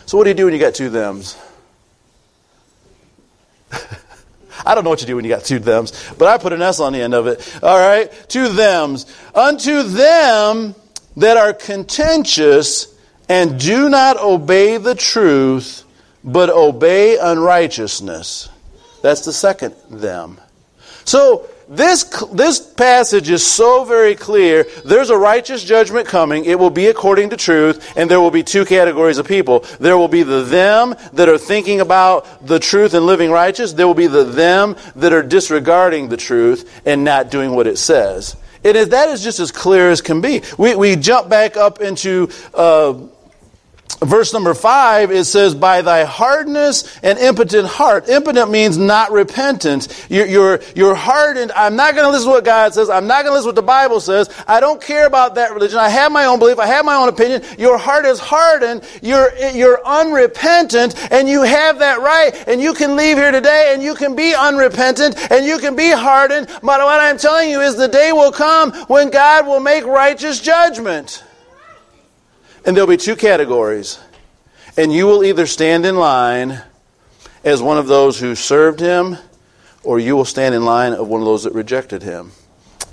so 0.06 0.18
what 0.20 0.26
do 0.26 0.30
you 0.30 0.36
do 0.36 0.46
when 0.46 0.54
you 0.54 0.60
got 0.60 0.76
two 0.76 0.92
thems? 0.92 1.36
I 4.66 4.76
don't 4.76 4.84
know 4.84 4.90
what 4.90 5.02
you 5.02 5.08
do 5.08 5.16
when 5.16 5.26
you 5.26 5.30
got 5.30 5.44
two 5.44 5.60
thems, 5.60 6.14
but 6.18 6.28
I 6.28 6.38
put 6.38 6.54
an 6.54 6.62
S 6.62 6.80
on 6.80 6.94
the 6.94 7.02
end 7.02 7.14
of 7.14 7.28
it. 7.28 7.60
All 7.62 7.78
right? 7.78 8.12
Two 8.28 8.50
thems. 8.50 9.06
Unto 9.34 9.84
them 9.84 10.76
that 11.18 11.38
are 11.38 11.54
contentious 11.54 12.94
and 13.30 13.60
do 13.60 13.90
not 13.90 14.18
obey 14.20 14.78
the 14.78 14.96
truth, 14.96 15.84
but 16.24 16.50
obey 16.50 17.18
unrighteousness. 17.18 18.50
That's 19.02 19.26
the 19.26 19.34
second 19.34 19.76
them. 19.90 20.40
So, 21.06 21.48
this, 21.68 22.04
this 22.32 22.60
passage 22.60 23.30
is 23.30 23.46
so 23.46 23.86
very 23.86 24.16
clear. 24.16 24.66
There's 24.84 25.10
a 25.10 25.18
righteous 25.18 25.64
judgment 25.64 26.08
coming. 26.08 26.46
It 26.46 26.60
will 26.60 26.70
be 26.70 26.88
according 26.88 27.32
to 27.32 27.38
truth, 27.38 27.98
and 27.98 28.10
there 28.10 28.22
will 28.22 28.32
be 28.32 28.44
two 28.44 28.66
categories 28.66 29.18
of 29.18 29.28
people. 29.28 29.66
There 29.80 29.98
will 29.98 30.08
be 30.08 30.24
the 30.24 30.44
them 30.44 30.96
that 31.14 31.28
are 31.28 31.38
thinking 31.38 31.82
about 31.82 32.46
the 32.46 32.60
truth 32.60 32.94
and 32.94 33.06
living 33.06 33.32
righteous. 33.32 33.74
There 33.74 33.88
will 33.88 33.96
be 33.96 34.08
the 34.08 34.24
them 34.24 34.76
that 34.96 35.14
are 35.14 35.24
disregarding 35.24 36.10
the 36.10 36.18
truth 36.18 36.82
and 36.86 37.04
not 37.04 37.32
doing 37.32 37.52
what 37.52 37.68
it 37.68 37.78
says. 37.78 38.36
And 38.64 38.76
that 38.92 39.10
is 39.10 39.24
just 39.24 39.40
as 39.40 39.52
clear 39.52 39.90
as 39.90 40.02
can 40.02 40.22
be. 40.22 40.42
We, 40.58 40.76
we 40.76 40.96
jump 40.96 41.30
back 41.30 41.56
up 41.56 41.82
into 41.82 42.30
uh, 42.54 42.94
verse 44.02 44.34
number 44.34 44.54
five, 44.54 45.12
it 45.12 45.26
says, 45.26 45.56
by 45.56 45.82
thy 45.82 46.04
hardness 46.04 46.98
and 47.00 47.18
impenitent 47.18 47.68
heart. 47.68 48.08
Impenitent 48.08 48.52
means 48.52 48.78
not 48.78 49.12
repentant. 49.12 50.06
You're, 50.10 50.26
you're, 50.26 50.60
you're 50.76 50.96
hardened. 50.96 51.52
I'm 51.56 51.76
not 51.76 51.96
going 51.96 52.06
to 52.06 52.12
listen 52.12 52.28
to 52.28 52.36
what 52.36 52.46
God 52.46 52.74
says. 52.74 52.90
I'm 52.90 53.08
not 53.08 53.24
going 53.24 53.32
to 53.32 53.34
listen 53.34 53.46
to 53.46 53.50
what 53.50 53.56
the 53.56 53.62
Bible 53.62 54.00
says. 54.00 54.30
I 54.48 54.60
don't 54.60 54.82
care 54.82 55.08
about 55.08 55.36
that 55.36 55.54
religion. 55.54 55.80
I 55.80 55.90
have 55.90 56.12
my 56.12 56.26
own 56.26 56.40
belief. 56.40 56.60
I 56.60 56.68
have 56.68 56.86
my 56.86 56.96
own 56.96 57.10
opinion. 57.10 57.44
Your 57.58 57.78
heart 57.78 58.06
is 58.06 58.20
hardened. 58.20 58.88
You're, 59.02 59.36
you're 59.54 59.86
unrepentant 59.86 60.96
and 61.12 61.28
you 61.28 61.44
have 61.44 61.80
that 61.80 62.00
right 62.00 62.36
and 62.48 62.62
you 62.62 62.74
can 62.74 62.96
leave 62.96 63.18
here 63.18 63.32
today 63.32 63.72
and 63.74 63.84
you 63.84 63.96
can 63.96 64.16
be 64.16 64.34
unrepentant 64.34 65.32
and 65.32 65.46
you 65.46 65.58
can 65.60 65.76
be 65.76 65.92
hardened. 65.92 66.48
But 66.48 66.62
what 66.64 67.02
I'm 67.02 67.18
telling 67.18 67.50
you 67.50 67.62
is 67.62 67.76
the 67.76 67.88
day 67.88 68.12
will 68.12 68.32
come 68.32 68.74
when 68.88 69.10
God 69.10 69.48
will 69.48 69.60
make 69.60 69.86
righteous 69.86 70.42
judgment. 70.42 71.25
And 72.66 72.76
there'll 72.76 72.90
be 72.90 72.98
two 72.98 73.16
categories. 73.16 74.00
And 74.76 74.92
you 74.92 75.06
will 75.06 75.24
either 75.24 75.46
stand 75.46 75.86
in 75.86 75.96
line 75.96 76.62
as 77.44 77.62
one 77.62 77.78
of 77.78 77.88
those 77.88 78.20
who 78.20 78.34
served 78.34 78.80
him, 78.80 79.18
or 79.84 80.00
you 80.00 80.16
will 80.16 80.26
stand 80.26 80.56
in 80.56 80.66
line 80.66 80.94
of 80.94 81.08
one 81.08 81.22
of 81.22 81.26
those 81.26 81.44
that 81.44 81.54
rejected 81.54 82.02
him. 82.02 82.32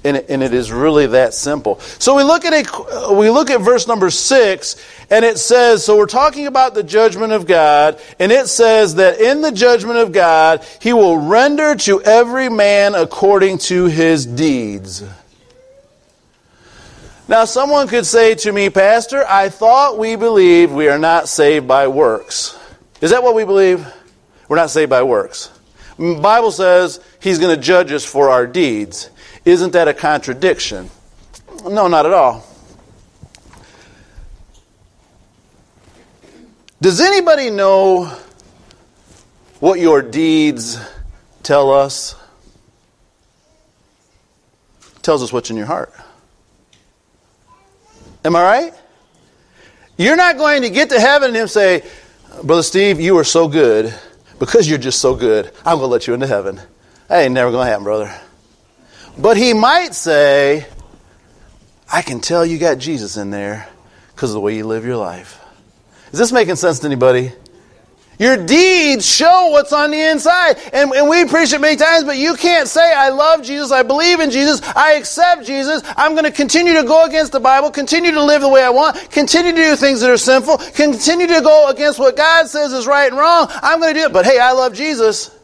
And 0.05 0.17
it, 0.17 0.27
and 0.29 0.43
it 0.43 0.53
is 0.53 0.71
really 0.71 1.07
that 1.07 1.33
simple. 1.33 1.79
So 1.81 2.17
we 2.17 2.23
look 2.23 2.45
at 2.45 2.53
a, 2.53 3.15
we 3.15 3.31
look 3.31 3.51
at 3.51 3.61
verse 3.61 3.87
number 3.87 4.11
six, 4.11 4.77
and 5.11 5.25
it 5.25 5.39
says, 5.39 5.85
so 5.85 5.97
we're 5.97 6.07
talking 6.07 6.49
about 6.49 6.75
the 6.75 6.83
judgment 6.83 7.33
of 7.33 7.47
God, 7.47 8.01
and 8.19 8.31
it 8.33 8.49
says 8.49 8.97
that 8.97 9.21
in 9.21 9.41
the 9.41 9.53
judgment 9.53 9.99
of 9.99 10.13
God, 10.13 10.67
He 10.81 10.93
will 10.93 11.17
render 11.17 11.77
to 11.77 12.03
every 12.03 12.49
man 12.49 12.95
according 12.95 13.59
to 13.59 13.87
his 13.87 14.27
deeds. 14.27 15.05
Now, 17.29 17.45
someone 17.45 17.87
could 17.89 18.05
say 18.05 18.35
to 18.37 18.53
me, 18.53 18.69
Pastor, 18.69 19.25
I 19.27 19.49
thought 19.49 19.99
we 19.99 20.17
believed 20.17 20.73
we 20.73 20.89
are 20.89 20.99
not 20.99 21.29
saved 21.29 21.69
by 21.69 21.87
works. 21.87 22.59
Is 23.01 23.11
that 23.11 23.23
what 23.23 23.35
we 23.35 23.45
believe? 23.45 23.87
We're 24.49 24.57
not 24.57 24.71
saved 24.71 24.91
by 24.91 25.03
works. 25.03 25.51
The 25.99 26.19
Bible 26.21 26.51
says 26.51 27.01
He's 27.21 27.39
going 27.39 27.55
to 27.55 27.61
judge 27.61 27.93
us 27.93 28.05
for 28.05 28.31
our 28.31 28.47
deeds. 28.47 29.11
Isn't 29.45 29.73
that 29.73 29.89
a 29.89 29.95
contradiction? 29.95 30.91
No, 31.65 31.87
not 31.87 32.07
at 32.07 32.13
all. 32.13 32.45
Does 36.81 37.01
anybody 37.01 37.51
know 37.51 38.07
what 39.61 39.79
your 39.79 40.03
deeds 40.03 40.81
tell 41.45 41.73
us? 41.73 42.17
Tells 45.03 45.23
us 45.23 45.33
what's 45.33 45.51
in 45.51 45.57
your 45.57 45.67
heart. 45.67 45.93
Am 48.25 48.37
I 48.37 48.43
right? 48.43 48.75
You're 49.97 50.17
not 50.17 50.37
going 50.37 50.63
to 50.63 50.71
get 50.71 50.91
to 50.91 51.01
heaven 51.01 51.29
and 51.29 51.37
him 51.37 51.49
say, 51.49 51.83
Brother 52.43 52.63
Steve, 52.63 53.01
you 53.01 53.19
are 53.19 53.25
so 53.25 53.49
good. 53.49 53.95
Because 54.39 54.69
you're 54.69 54.79
just 54.79 55.01
so 55.01 55.15
good, 55.15 55.53
I'm 55.59 55.79
going 55.79 55.83
to 55.83 55.87
let 55.87 56.09
you 56.09 56.15
into 56.15 56.27
heaven. 56.27 56.61
That 57.07 57.21
ain't 57.21 57.33
never 57.33 57.53
going 57.53 57.65
to 57.67 57.71
happen, 57.71 57.85
brother. 57.85 58.13
But 59.17 59.37
he 59.37 59.53
might 59.53 59.95
say, 59.95 60.67
I 61.93 62.03
can 62.03 62.21
tell 62.21 62.45
you 62.45 62.59
got 62.59 62.79
Jesus 62.79 63.17
in 63.17 63.31
there 63.31 63.69
because 64.15 64.31
of 64.31 64.35
the 64.35 64.41
way 64.41 64.57
you 64.57 64.67
live 64.67 64.85
your 64.85 64.97
life. 64.97 65.41
Is 66.11 66.19
this 66.19 66.33
making 66.33 66.57
sense 66.57 66.81
to 66.81 66.87
anybody? 66.87 67.31
Your 68.23 68.37
deeds 68.37 69.05
show 69.05 69.49
what's 69.49 69.73
on 69.73 69.91
the 69.91 70.01
inside. 70.01 70.57
And, 70.73 70.93
and 70.93 71.09
we 71.09 71.25
preach 71.25 71.53
it 71.53 71.61
many 71.61 71.75
times, 71.75 72.05
but 72.05 72.17
you 72.17 72.37
can't 72.37 72.69
say, 72.69 72.95
I 72.95 73.09
love 73.09 73.43
Jesus, 73.43 73.73
I 73.73 73.83
believe 73.83 74.21
in 74.21 74.31
Jesus, 74.31 74.63
I 74.77 74.93
accept 74.93 75.45
Jesus, 75.45 75.83
I'm 75.97 76.13
going 76.13 76.23
to 76.23 76.31
continue 76.31 76.73
to 76.75 76.85
go 76.85 77.05
against 77.05 77.33
the 77.33 77.41
Bible, 77.41 77.73
continue 77.73 78.13
to 78.13 78.23
live 78.23 78.43
the 78.43 78.49
way 78.49 78.63
I 78.63 78.71
want, 78.71 79.11
continue 79.11 79.51
to 79.51 79.57
do 79.57 79.75
things 79.75 80.03
that 80.03 80.11
are 80.11 80.17
sinful, 80.17 80.59
continue 80.59 81.27
to 81.27 81.41
go 81.41 81.69
against 81.69 81.99
what 81.99 82.17
God 82.17 82.47
says 82.47 82.73
is 82.73 82.87
right 82.87 83.11
and 83.11 83.19
wrong. 83.19 83.49
I'm 83.61 83.81
going 83.81 83.93
to 83.93 84.01
do 84.01 84.07
it, 84.07 84.13
but 84.13 84.25
hey, 84.25 84.39
I 84.39 84.53
love 84.53 84.73
Jesus. 84.73 85.37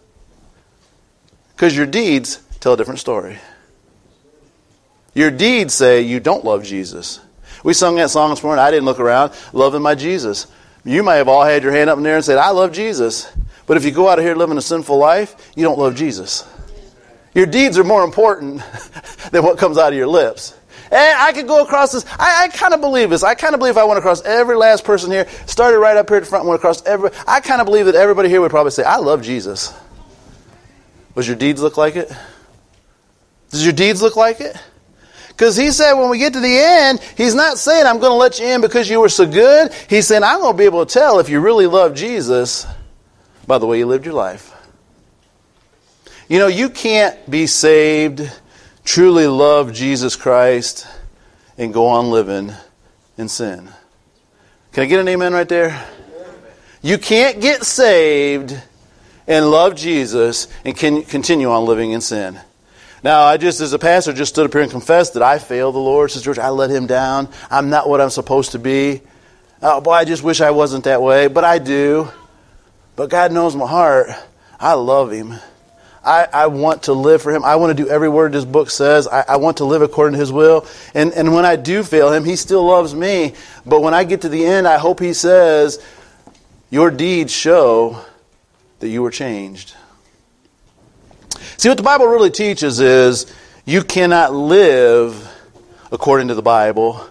Because 1.56 1.76
your 1.76 1.86
deeds 1.86 2.40
tell 2.60 2.74
a 2.74 2.76
different 2.76 3.00
story. 3.00 3.40
Your 5.14 5.32
deeds 5.32 5.74
say 5.74 6.02
you 6.02 6.20
don't 6.20 6.44
love 6.44 6.62
Jesus. 6.62 7.18
We 7.64 7.72
sung 7.72 7.96
that 7.96 8.10
song 8.10 8.30
this 8.30 8.44
morning. 8.44 8.62
I 8.62 8.70
didn't 8.70 8.84
look 8.84 9.00
around, 9.00 9.32
loving 9.52 9.82
my 9.82 9.96
Jesus. 9.96 10.46
You 10.88 11.02
may 11.02 11.18
have 11.18 11.28
all 11.28 11.44
had 11.44 11.62
your 11.62 11.72
hand 11.72 11.90
up 11.90 11.98
in 11.98 12.02
there 12.02 12.16
and 12.16 12.24
said, 12.24 12.38
I 12.38 12.48
love 12.48 12.72
Jesus. 12.72 13.30
But 13.66 13.76
if 13.76 13.84
you 13.84 13.90
go 13.90 14.08
out 14.08 14.18
of 14.18 14.24
here 14.24 14.34
living 14.34 14.56
a 14.56 14.62
sinful 14.62 14.96
life, 14.96 15.52
you 15.54 15.62
don't 15.62 15.78
love 15.78 15.94
Jesus. 15.94 16.48
Your 17.34 17.44
deeds 17.44 17.76
are 17.76 17.84
more 17.84 18.04
important 18.04 18.62
than 19.30 19.44
what 19.44 19.58
comes 19.58 19.76
out 19.76 19.92
of 19.92 19.98
your 19.98 20.06
lips. 20.06 20.56
And 20.90 21.18
I 21.18 21.34
could 21.34 21.46
go 21.46 21.62
across 21.62 21.92
this. 21.92 22.06
I, 22.18 22.44
I 22.44 22.48
kind 22.48 22.72
of 22.72 22.80
believe 22.80 23.10
this. 23.10 23.22
I 23.22 23.34
kind 23.34 23.52
of 23.52 23.60
believe 23.60 23.76
I 23.76 23.84
went 23.84 23.98
across 23.98 24.22
every 24.22 24.56
last 24.56 24.82
person 24.84 25.10
here, 25.10 25.28
started 25.44 25.78
right 25.78 25.98
up 25.98 26.08
here 26.08 26.16
at 26.16 26.22
the 26.22 26.28
front, 26.30 26.46
went 26.46 26.58
across 26.58 26.82
every. 26.86 27.10
I 27.26 27.40
kind 27.40 27.60
of 27.60 27.66
believe 27.66 27.84
that 27.84 27.94
everybody 27.94 28.30
here 28.30 28.40
would 28.40 28.50
probably 28.50 28.70
say, 28.70 28.82
"I 28.82 28.96
love 28.96 29.20
Jesus." 29.20 29.74
Does 31.14 31.26
your 31.26 31.36
deeds 31.36 31.60
look 31.60 31.76
like 31.76 31.96
it? 31.96 32.10
Does 33.50 33.62
your 33.62 33.74
deeds 33.74 34.00
look 34.00 34.16
like 34.16 34.40
it? 34.40 34.56
Because 35.38 35.56
he 35.56 35.70
said 35.70 35.92
when 35.92 36.10
we 36.10 36.18
get 36.18 36.32
to 36.32 36.40
the 36.40 36.58
end, 36.58 36.98
he's 37.16 37.32
not 37.32 37.58
saying, 37.58 37.86
I'm 37.86 38.00
going 38.00 38.10
to 38.10 38.16
let 38.16 38.40
you 38.40 38.46
in 38.46 38.60
because 38.60 38.90
you 38.90 38.98
were 38.98 39.08
so 39.08 39.24
good. 39.24 39.72
He's 39.88 40.08
saying, 40.08 40.24
I'm 40.24 40.40
going 40.40 40.52
to 40.54 40.58
be 40.58 40.64
able 40.64 40.84
to 40.84 40.92
tell 40.92 41.20
if 41.20 41.28
you 41.28 41.38
really 41.38 41.68
love 41.68 41.94
Jesus 41.94 42.66
by 43.46 43.58
the 43.58 43.64
way 43.64 43.78
you 43.78 43.86
lived 43.86 44.04
your 44.04 44.16
life. 44.16 44.52
You 46.28 46.40
know, 46.40 46.48
you 46.48 46.68
can't 46.68 47.30
be 47.30 47.46
saved, 47.46 48.28
truly 48.84 49.28
love 49.28 49.72
Jesus 49.72 50.16
Christ, 50.16 50.88
and 51.56 51.72
go 51.72 51.86
on 51.86 52.10
living 52.10 52.52
in 53.16 53.28
sin. 53.28 53.68
Can 54.72 54.82
I 54.82 54.86
get 54.86 54.98
an 54.98 55.06
amen 55.06 55.32
right 55.34 55.48
there? 55.48 55.86
You 56.82 56.98
can't 56.98 57.40
get 57.40 57.62
saved 57.62 58.60
and 59.28 59.48
love 59.52 59.76
Jesus 59.76 60.48
and 60.64 60.76
can 60.76 61.04
continue 61.04 61.48
on 61.48 61.64
living 61.64 61.92
in 61.92 62.00
sin. 62.00 62.40
Now, 63.02 63.22
I 63.22 63.36
just, 63.36 63.60
as 63.60 63.72
a 63.72 63.78
pastor, 63.78 64.12
just 64.12 64.34
stood 64.34 64.46
up 64.46 64.52
here 64.52 64.62
and 64.62 64.70
confessed 64.70 65.14
that 65.14 65.22
I 65.22 65.38
failed 65.38 65.74
the 65.74 65.80
Lord. 65.80 66.10
Says 66.10 66.22
George, 66.22 66.38
I 66.38 66.48
let 66.48 66.70
him 66.70 66.86
down. 66.86 67.28
I'm 67.50 67.70
not 67.70 67.88
what 67.88 68.00
I'm 68.00 68.10
supposed 68.10 68.52
to 68.52 68.58
be. 68.58 69.02
Oh, 69.62 69.80
boy, 69.80 69.92
I 69.92 70.04
just 70.04 70.22
wish 70.22 70.40
I 70.40 70.50
wasn't 70.50 70.84
that 70.84 71.02
way, 71.02 71.28
but 71.28 71.44
I 71.44 71.58
do. 71.58 72.08
But 72.96 73.10
God 73.10 73.32
knows 73.32 73.54
my 73.54 73.66
heart. 73.66 74.08
I 74.58 74.72
love 74.74 75.12
him. 75.12 75.34
I, 76.04 76.26
I 76.32 76.46
want 76.46 76.84
to 76.84 76.92
live 76.92 77.22
for 77.22 77.32
him. 77.32 77.44
I 77.44 77.56
want 77.56 77.76
to 77.76 77.82
do 77.84 77.88
every 77.88 78.08
word 78.08 78.32
this 78.32 78.44
book 78.44 78.70
says. 78.70 79.06
I, 79.06 79.24
I 79.28 79.36
want 79.36 79.58
to 79.58 79.64
live 79.64 79.82
according 79.82 80.14
to 80.14 80.18
his 80.18 80.32
will. 80.32 80.66
And, 80.94 81.12
and 81.12 81.34
when 81.34 81.44
I 81.44 81.56
do 81.56 81.82
fail 81.82 82.12
him, 82.12 82.24
he 82.24 82.34
still 82.34 82.64
loves 82.64 82.94
me. 82.94 83.34
But 83.66 83.82
when 83.82 83.94
I 83.94 84.04
get 84.04 84.22
to 84.22 84.28
the 84.28 84.44
end, 84.44 84.66
I 84.66 84.78
hope 84.78 85.00
he 85.00 85.12
says, 85.12 85.84
Your 86.70 86.90
deeds 86.90 87.32
show 87.32 88.02
that 88.80 88.88
you 88.88 89.02
were 89.02 89.10
changed. 89.10 89.74
See, 91.56 91.68
what 91.68 91.76
the 91.76 91.84
Bible 91.84 92.06
really 92.06 92.30
teaches 92.30 92.80
is 92.80 93.32
you 93.64 93.82
cannot 93.82 94.32
live 94.32 95.28
according 95.90 96.28
to 96.28 96.34
the 96.34 96.42
Bible 96.42 97.04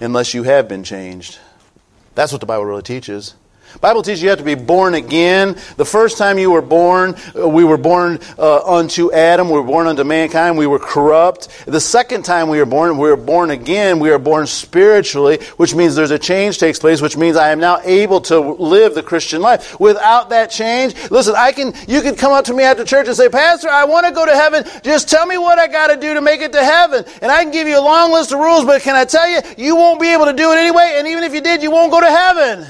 unless 0.00 0.34
you 0.34 0.42
have 0.42 0.68
been 0.68 0.84
changed. 0.84 1.38
That's 2.14 2.32
what 2.32 2.40
the 2.40 2.46
Bible 2.46 2.64
really 2.64 2.82
teaches. 2.82 3.34
Bible 3.80 4.02
teaches 4.02 4.22
you 4.22 4.28
have 4.30 4.38
to 4.38 4.44
be 4.44 4.54
born 4.54 4.94
again. 4.94 5.56
The 5.76 5.84
first 5.84 6.18
time 6.18 6.38
you 6.38 6.50
were 6.50 6.62
born, 6.62 7.16
uh, 7.38 7.48
we 7.48 7.64
were 7.64 7.76
born 7.76 8.20
uh, 8.38 8.62
unto 8.64 9.12
Adam. 9.12 9.48
We 9.48 9.54
were 9.54 9.62
born 9.62 9.86
unto 9.86 10.04
mankind. 10.04 10.56
We 10.56 10.66
were 10.66 10.78
corrupt. 10.78 11.48
The 11.66 11.80
second 11.80 12.24
time 12.24 12.48
we 12.48 12.58
were 12.58 12.66
born, 12.66 12.96
we 12.98 13.08
were 13.08 13.16
born 13.16 13.50
again. 13.50 13.98
We 13.98 14.10
are 14.10 14.18
born 14.18 14.46
spiritually, 14.46 15.40
which 15.56 15.74
means 15.74 15.94
there's 15.94 16.10
a 16.10 16.18
change 16.18 16.58
takes 16.58 16.78
place, 16.78 17.00
which 17.00 17.16
means 17.16 17.36
I 17.36 17.50
am 17.50 17.60
now 17.60 17.80
able 17.84 18.20
to 18.22 18.38
live 18.40 18.94
the 18.94 19.02
Christian 19.02 19.42
life. 19.42 19.78
Without 19.80 20.30
that 20.30 20.50
change, 20.50 20.94
listen, 21.10 21.34
I 21.36 21.52
can, 21.52 21.74
you 21.88 22.00
can 22.00 22.14
come 22.14 22.32
up 22.32 22.44
to 22.46 22.54
me 22.54 22.62
after 22.62 22.84
church 22.84 23.06
and 23.06 23.16
say, 23.16 23.28
Pastor, 23.28 23.68
I 23.68 23.84
want 23.84 24.06
to 24.06 24.12
go 24.12 24.24
to 24.24 24.34
heaven. 24.34 24.64
Just 24.82 25.08
tell 25.08 25.26
me 25.26 25.38
what 25.38 25.58
I 25.58 25.66
got 25.66 25.88
to 25.88 25.96
do 25.96 26.14
to 26.14 26.20
make 26.20 26.40
it 26.40 26.52
to 26.52 26.64
heaven. 26.64 27.04
And 27.22 27.30
I 27.30 27.42
can 27.42 27.52
give 27.52 27.68
you 27.68 27.78
a 27.78 27.82
long 27.82 28.12
list 28.12 28.32
of 28.32 28.38
rules, 28.38 28.64
but 28.64 28.82
can 28.82 28.96
I 28.96 29.04
tell 29.04 29.28
you, 29.28 29.40
you 29.56 29.76
won't 29.76 30.00
be 30.00 30.12
able 30.12 30.26
to 30.26 30.32
do 30.32 30.52
it 30.52 30.58
anyway. 30.58 30.94
And 30.96 31.08
even 31.08 31.24
if 31.24 31.34
you 31.34 31.40
did, 31.40 31.62
you 31.62 31.70
won't 31.70 31.90
go 31.90 32.00
to 32.00 32.10
heaven. 32.10 32.66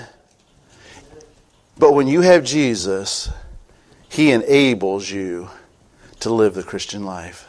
But 1.77 1.93
when 1.93 2.07
you 2.07 2.21
have 2.21 2.45
Jesus, 2.45 3.31
He 4.09 4.31
enables 4.31 5.11
you 5.11 5.51
to 6.21 6.33
live 6.33 6.55
the 6.55 6.63
Christian 6.63 7.05
life. 7.05 7.49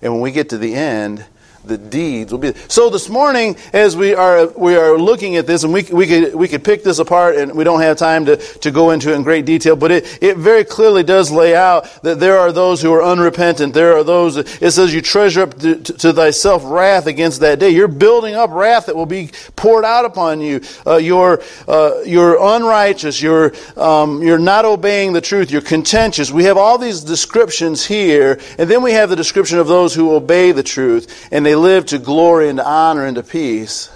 And 0.00 0.12
when 0.12 0.22
we 0.22 0.32
get 0.32 0.48
to 0.50 0.58
the 0.58 0.74
end, 0.74 1.24
the 1.64 1.78
deeds 1.78 2.32
will 2.32 2.38
be. 2.38 2.54
So 2.68 2.90
this 2.90 3.08
morning, 3.08 3.56
as 3.72 3.96
we 3.96 4.14
are 4.14 4.48
we 4.48 4.74
are 4.76 4.98
looking 4.98 5.36
at 5.36 5.46
this, 5.46 5.64
and 5.64 5.72
we 5.72 5.82
we 5.84 6.06
could 6.06 6.34
we 6.34 6.48
could 6.48 6.64
pick 6.64 6.82
this 6.82 6.98
apart, 6.98 7.36
and 7.36 7.54
we 7.54 7.64
don't 7.64 7.80
have 7.80 7.96
time 7.96 8.26
to, 8.26 8.36
to 8.36 8.70
go 8.70 8.90
into 8.90 9.12
it 9.12 9.16
in 9.16 9.22
great 9.22 9.44
detail, 9.44 9.76
but 9.76 9.90
it, 9.90 10.18
it 10.22 10.36
very 10.36 10.64
clearly 10.64 11.02
does 11.02 11.30
lay 11.30 11.54
out 11.54 11.84
that 12.02 12.20
there 12.20 12.38
are 12.38 12.52
those 12.52 12.82
who 12.82 12.92
are 12.92 13.02
unrepentant. 13.02 13.74
There 13.74 13.96
are 13.96 14.04
those. 14.04 14.36
It 14.36 14.72
says 14.72 14.94
you 14.94 15.00
treasure 15.00 15.42
up 15.42 15.58
to, 15.60 15.76
to, 15.76 15.92
to 15.92 16.12
thyself 16.12 16.62
wrath 16.64 17.06
against 17.06 17.40
that 17.40 17.58
day. 17.58 17.70
You're 17.70 17.88
building 17.88 18.34
up 18.34 18.50
wrath 18.50 18.86
that 18.86 18.96
will 18.96 19.06
be 19.06 19.30
poured 19.56 19.84
out 19.84 20.04
upon 20.04 20.40
you. 20.40 20.60
Uh, 20.86 20.96
you're 20.96 21.42
uh, 21.68 22.00
you're 22.04 22.38
unrighteous. 22.40 23.22
You're 23.22 23.52
um, 23.76 24.22
you're 24.22 24.38
not 24.38 24.64
obeying 24.64 25.12
the 25.12 25.20
truth. 25.20 25.50
You're 25.50 25.62
contentious. 25.62 26.32
We 26.32 26.44
have 26.44 26.56
all 26.56 26.78
these 26.78 27.02
descriptions 27.02 27.86
here, 27.86 28.40
and 28.58 28.68
then 28.68 28.82
we 28.82 28.92
have 28.92 29.10
the 29.10 29.16
description 29.16 29.58
of 29.58 29.68
those 29.68 29.94
who 29.94 30.14
obey 30.14 30.52
the 30.52 30.62
truth 30.62 31.28
and 31.30 31.44
they 31.44 31.51
they 31.52 31.56
live 31.56 31.84
to 31.84 31.98
glory 31.98 32.48
and 32.48 32.56
to 32.56 32.66
honor 32.66 33.04
and 33.04 33.16
to 33.16 33.22
peace. 33.22 33.90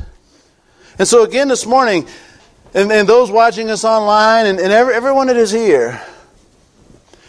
And 0.99 1.09
so, 1.09 1.25
again, 1.25 1.49
this 1.49 1.65
morning, 1.65 2.07
and, 2.75 2.93
and 2.93 3.09
those 3.09 3.31
watching 3.31 3.71
us 3.71 3.83
online, 3.83 4.45
and, 4.45 4.61
and 4.61 4.71
every, 4.71 4.93
everyone 4.93 5.29
that 5.29 5.37
is 5.37 5.53
here, 5.53 6.03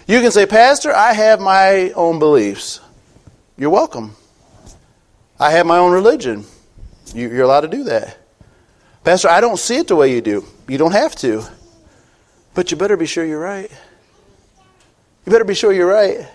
you 0.06 0.20
can 0.20 0.32
say, 0.32 0.46
Pastor, 0.46 0.94
I 0.94 1.14
have 1.14 1.40
my 1.40 1.92
own 1.92 2.20
beliefs. 2.20 2.82
You're 3.58 3.70
welcome. 3.70 4.18
I 5.40 5.52
have 5.52 5.66
my 5.66 5.78
own 5.78 5.94
religion. 5.94 6.44
You, 7.14 7.30
you're 7.30 7.44
allowed 7.44 7.62
to 7.62 7.70
do 7.70 7.86
that. 7.86 8.18
Pastor, 9.06 9.30
I 9.30 9.40
don't 9.40 9.58
see 9.58 9.78
it 9.78 9.88
the 9.88 9.96
way 9.96 10.14
you 10.14 10.20
do. 10.20 10.44
You 10.68 10.78
don't 10.78 10.92
have 10.92 11.16
to. 11.18 11.42
But 12.54 12.70
you 12.70 12.76
better 12.76 12.98
be 12.98 13.06
sure 13.06 13.24
you're 13.24 13.40
right. 13.40 13.72
You 15.26 15.32
better 15.32 15.46
be 15.46 15.56
sure 15.56 15.72
you're 15.72 15.88
right. 15.88 16.28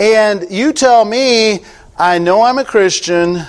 And 0.00 0.50
you 0.50 0.72
tell 0.72 1.04
me 1.04 1.60
I 1.98 2.18
know 2.18 2.42
I'm 2.42 2.58
a 2.58 2.64
Christian. 2.64 3.42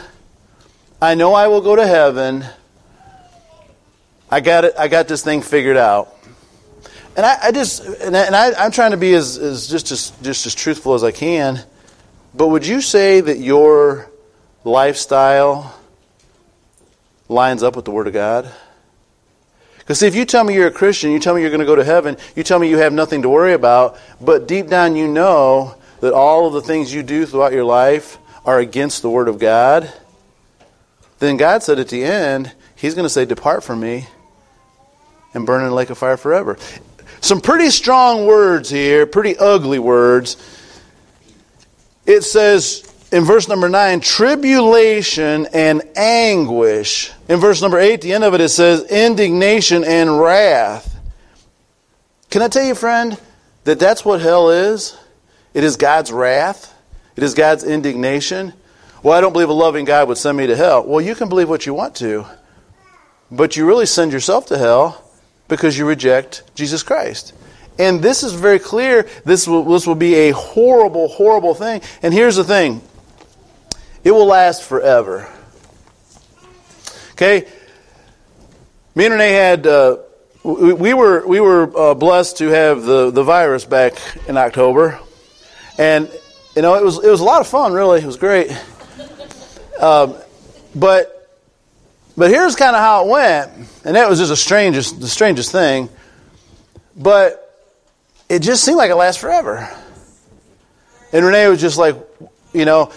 I 1.02 1.16
know 1.16 1.34
I 1.34 1.48
will 1.48 1.60
go 1.60 1.76
to 1.76 1.86
heaven. 1.86 2.46
I 4.32 4.40
got 4.40 4.64
it. 4.64 4.74
I 4.80 4.88
got 4.88 5.10
this 5.10 5.22
thing 5.22 5.42
figured 5.42 5.76
out. 5.76 6.16
And 7.18 7.26
I, 7.26 7.38
I 7.44 7.52
just 7.52 7.84
and, 7.86 8.16
I, 8.16 8.66
am 8.66 8.72
trying 8.72 8.92
to 8.92 8.98
be 8.98 9.14
as, 9.16 9.38
as 9.38 9.68
just 9.68 9.92
as 9.92 10.12
just 10.22 10.46
as 10.46 10.56
truthful 10.56 10.94
as 10.94 11.04
I 11.04 11.12
can. 11.12 11.62
But 12.34 12.48
would 12.48 12.66
you 12.66 12.80
say 12.80 13.20
that 13.20 13.38
your 13.40 14.10
lifestyle 14.64 15.76
lines 17.28 17.64
up 17.64 17.76
with 17.76 17.84
the 17.84 17.92
Word 17.92 18.08
of 18.08 18.14
God? 18.14 18.50
Because 19.80 20.02
if 20.02 20.16
you 20.16 20.24
tell 20.24 20.46
me 20.46 20.54
you're 20.54 20.68
a 20.68 20.72
Christian, 20.72 21.12
you 21.12 21.20
tell 21.20 21.36
me 21.36 21.42
you're 21.42 21.50
going 21.50 21.60
to 21.60 21.66
go 21.66 21.76
to 21.76 21.84
heaven, 21.84 22.16
you 22.34 22.44
tell 22.44 22.60
me 22.60 22.70
you 22.70 22.78
have 22.78 22.94
nothing 22.94 23.24
to 23.24 23.30
worry 23.30 23.54
about, 23.54 24.00
but 24.22 24.48
deep 24.48 24.68
down 24.68 24.96
you 24.96 25.08
know 25.10 25.76
that 26.00 26.14
all 26.14 26.48
of 26.48 26.54
the 26.54 26.62
things 26.62 26.94
you 26.94 27.04
do 27.04 27.26
throughout 27.26 27.52
your 27.52 27.66
life 27.66 28.18
are 28.48 28.58
against 28.60 29.04
the 29.04 29.10
Word 29.10 29.28
of 29.28 29.38
God, 29.38 29.94
then 31.20 31.38
God 31.38 31.62
said 31.62 31.78
at 31.78 31.90
the 31.90 32.04
end, 32.04 32.54
He's 32.76 32.96
going 32.96 33.06
to 33.06 33.10
say, 33.10 33.26
Depart 33.26 33.64
from 33.64 33.82
me 33.82 34.08
and 35.34 35.46
burn 35.46 35.64
in 35.64 35.70
a 35.70 35.76
lake 35.76 35.90
of 35.90 35.98
fire 35.98 36.18
forever. 36.18 36.58
Some 37.22 37.42
pretty 37.42 37.70
strong 37.70 38.26
words 38.26 38.70
here, 38.70 39.06
pretty 39.06 39.38
ugly 39.38 39.80
words. 39.80 40.38
It 42.06 42.22
says 42.22 42.84
in 43.12 43.26
verse 43.26 43.48
number 43.50 43.68
9, 43.68 44.00
tribulation 44.00 45.48
and 45.54 45.82
anguish. 45.98 47.12
In 47.28 47.40
verse 47.40 47.62
number 47.62 47.80
8, 47.80 48.02
the 48.02 48.14
end 48.14 48.24
of 48.24 48.34
it, 48.34 48.42
it 48.42 48.50
says 48.50 48.84
indignation 48.84 49.84
and 49.84 50.20
wrath. 50.20 50.96
Can 52.30 52.42
I 52.42 52.48
tell 52.48 52.64
you, 52.66 52.76
friend, 52.76 53.20
that 53.66 53.80
that's 53.80 54.06
what 54.06 54.22
hell 54.22 54.52
is? 54.52 54.98
It 55.54 55.64
is 55.64 55.76
God's 55.76 56.12
wrath. 56.12 56.74
It 57.18 57.24
is 57.24 57.34
God's 57.34 57.64
indignation. 57.64 58.54
Well, 59.02 59.18
I 59.18 59.22
don't 59.22 59.34
believe 59.34 59.50
a 59.50 59.54
loving 59.54 59.86
God 59.86 60.08
would 60.08 60.20
send 60.20 60.38
me 60.38 60.48
to 60.48 60.56
hell. 60.56 60.86
Well, 60.86 61.02
you 61.02 61.16
can 61.16 61.30
believe 61.30 61.50
what 61.50 61.66
you 61.66 61.74
want 61.74 61.96
to, 61.96 62.26
but 63.32 63.58
you 63.58 63.66
really 63.66 63.88
send 63.88 64.14
yourself 64.14 64.46
to 64.48 64.58
hell 64.58 65.04
because 65.48 65.76
you 65.78 65.88
reject 65.88 66.44
Jesus 66.54 66.84
Christ. 66.84 67.34
And 67.80 68.02
this 68.02 68.22
is 68.22 68.34
very 68.34 68.60
clear. 68.60 69.08
This 69.26 69.48
will, 69.48 69.64
this 69.64 69.88
will 69.88 69.96
be 69.96 70.14
a 70.16 70.32
horrible, 70.32 71.08
horrible 71.08 71.56
thing. 71.56 71.82
And 72.04 72.14
here's 72.14 72.36
the 72.36 72.44
thing 72.44 72.82
it 74.04 74.12
will 74.12 74.28
last 74.28 74.64
forever. 74.64 75.28
Okay? 77.14 77.48
Me 78.94 79.06
and 79.06 79.14
Renee 79.14 79.34
had 79.34 79.66
uh, 79.66 79.98
we, 80.44 80.74
we 80.74 80.94
were 80.94 81.26
we 81.26 81.40
were 81.40 81.78
uh, 81.78 81.94
blessed 81.96 82.38
to 82.38 82.50
have 82.50 82.84
the, 82.84 83.10
the 83.10 83.24
virus 83.24 83.66
back 83.66 83.94
in 84.28 84.38
October, 84.38 85.00
and 85.78 86.10
you 86.58 86.64
know 86.64 86.74
it 86.74 86.84
was 86.84 86.98
it 87.04 87.10
was 87.10 87.22
a 87.22 87.24
lot 87.24 87.40
of 87.40 87.48
fun. 87.48 87.72
Really, 87.72 88.02
it 88.02 88.06
was 88.06 88.18
great. 88.18 88.50
Um, 89.80 90.16
but 90.74 91.30
but 92.18 92.32
here's 92.32 92.56
kind 92.56 92.76
of 92.76 92.82
how 92.82 93.06
it 93.06 93.12
went, 93.12 93.52
and 93.86 93.96
that 93.96 94.10
was 94.10 94.18
just 94.18 94.30
the 94.30 94.36
strangest 94.36 95.00
the 95.00 95.08
strangest 95.08 95.52
thing. 95.52 95.88
But 96.96 97.44
it 98.28 98.40
just 98.40 98.64
seemed 98.64 98.80
like 98.80 98.90
it 98.90 98.96
lasts 98.96 99.22
forever. 99.22 99.70
And 101.14 101.24
Renee 101.24 101.48
was 101.48 101.62
just 101.62 101.78
like, 101.78 101.96
you 102.54 102.66
know, 102.66 102.92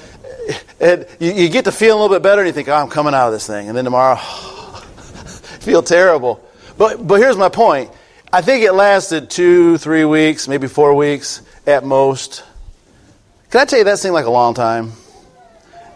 you, 0.80 1.04
you, 1.20 1.48
get 1.50 1.66
to 1.66 1.72
feel 1.72 1.94
a 1.94 1.98
little 2.00 2.16
bit 2.16 2.22
better, 2.22 2.40
and 2.40 2.48
you 2.48 2.54
think, 2.54 2.68
oh, 2.68 2.74
I'm 2.74 2.88
coming 2.88 3.12
out 3.12 3.26
of 3.26 3.34
this 3.34 3.46
thing, 3.46 3.68
and 3.68 3.76
then 3.76 3.84
tomorrow, 3.84 4.16
feel 5.60 5.82
terrible. 5.82 6.42
But 6.78 7.06
but 7.06 7.20
here's 7.20 7.36
my 7.36 7.50
point. 7.50 7.90
I 8.32 8.40
think 8.40 8.64
it 8.64 8.72
lasted 8.72 9.28
two, 9.28 9.76
three 9.76 10.06
weeks, 10.06 10.48
maybe 10.48 10.66
four 10.66 10.94
weeks 10.94 11.42
at 11.66 11.84
most. 11.84 12.42
Can 13.50 13.60
I 13.60 13.64
tell 13.64 13.80
you 13.80 13.84
that 13.86 13.98
seemed 13.98 14.14
like 14.14 14.26
a 14.26 14.30
long 14.30 14.54
time? 14.54 14.92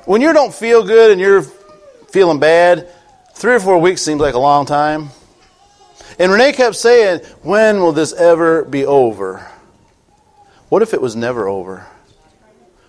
When 0.07 0.21
you 0.21 0.33
don't 0.33 0.53
feel 0.53 0.85
good 0.85 1.13
and 1.13 1.21
you're 1.21 1.43
feeling 1.43 2.41
bad, 2.41 2.89
three 3.35 3.55
or 3.55 3.61
four 3.61 3.79
weeks 3.79 4.03
seems 4.03 4.21
like 4.21 4.35
a 4.35 4.41
long 4.41 4.67
time. 4.67 5.11
And 6.19 6.33
Renee 6.33 6.53
kept 6.53 6.75
saying, 6.75 7.21
When 7.43 7.81
will 7.81 7.93
this 7.93 8.13
ever 8.13 8.65
be 8.65 8.85
over? 8.85 9.49
What 10.69 10.83
if 10.83 10.95
it 10.95 11.01
was 11.01 11.15
never 11.15 11.47
over? 11.47 11.87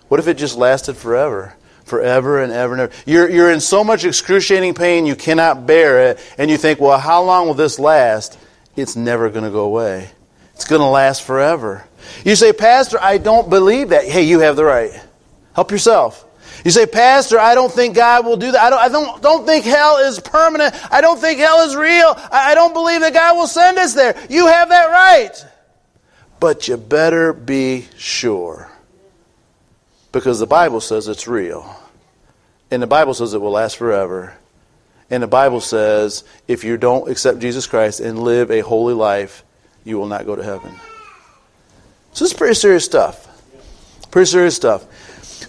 What 0.08 0.18
if 0.18 0.26
it 0.26 0.36
just 0.36 0.56
lasted 0.56 0.96
forever? 0.96 1.54
Forever 1.84 2.42
and 2.42 2.52
ever 2.52 2.72
and 2.72 2.82
ever. 2.82 2.92
You're, 3.06 3.30
you're 3.30 3.50
in 3.52 3.60
so 3.60 3.84
much 3.84 4.04
excruciating 4.04 4.74
pain 4.74 5.06
you 5.06 5.14
cannot 5.14 5.66
bear 5.66 6.10
it, 6.10 6.34
and 6.38 6.50
you 6.50 6.56
think, 6.56 6.80
well, 6.80 6.98
how 6.98 7.22
long 7.22 7.46
will 7.46 7.54
this 7.54 7.78
last? 7.78 8.36
It's 8.74 8.96
never 8.96 9.30
going 9.30 9.44
to 9.44 9.50
go 9.50 9.64
away. 9.64 10.10
It's 10.54 10.64
going 10.64 10.80
to 10.80 10.86
last 10.86 11.22
forever. 11.22 11.84
You 12.24 12.36
say, 12.36 12.52
Pastor, 12.52 12.98
I 13.00 13.18
don't 13.18 13.48
believe 13.50 13.90
that. 13.90 14.04
Hey, 14.04 14.22
you 14.22 14.40
have 14.40 14.56
the 14.56 14.64
right. 14.64 14.92
Help 15.54 15.70
yourself. 15.70 16.24
You 16.64 16.70
say, 16.70 16.86
Pastor, 16.86 17.38
I 17.38 17.54
don't 17.54 17.70
think 17.70 17.94
God 17.94 18.24
will 18.24 18.36
do 18.36 18.50
that. 18.50 18.60
I 18.60 18.70
don't, 18.70 18.78
I 18.78 18.88
don't, 18.88 19.22
don't 19.22 19.46
think 19.46 19.64
hell 19.64 19.98
is 19.98 20.18
permanent. 20.18 20.74
I 20.92 21.00
don't 21.00 21.18
think 21.18 21.38
hell 21.38 21.66
is 21.66 21.76
real. 21.76 22.14
I, 22.16 22.50
I 22.50 22.54
don't 22.54 22.72
believe 22.72 23.02
that 23.02 23.12
God 23.12 23.36
will 23.36 23.46
send 23.46 23.78
us 23.78 23.94
there. 23.94 24.16
You 24.28 24.48
have 24.48 24.68
that 24.70 24.86
right. 24.86 25.44
But 26.40 26.68
you 26.68 26.76
better 26.76 27.32
be 27.32 27.86
sure. 27.96 28.70
Because 30.12 30.38
the 30.38 30.46
Bible 30.46 30.80
says 30.80 31.08
it's 31.08 31.28
real. 31.28 31.74
And 32.70 32.82
the 32.82 32.86
Bible 32.86 33.14
says 33.14 33.32
it 33.32 33.40
will 33.40 33.52
last 33.52 33.76
forever. 33.76 34.36
And 35.08 35.22
the 35.22 35.28
Bible 35.28 35.60
says 35.60 36.24
if 36.48 36.64
you 36.64 36.76
don't 36.76 37.08
accept 37.08 37.38
Jesus 37.38 37.66
Christ 37.66 38.00
and 38.00 38.18
live 38.18 38.50
a 38.50 38.60
holy 38.60 38.94
life, 38.94 39.44
you 39.84 39.98
will 39.98 40.08
not 40.08 40.26
go 40.26 40.34
to 40.34 40.42
heaven. 40.42 40.74
So 42.16 42.24
this 42.24 42.32
is 42.32 42.38
pretty 42.38 42.54
serious 42.54 42.82
stuff. 42.82 43.28
Pretty 44.10 44.24
serious 44.24 44.56
stuff. 44.56 44.86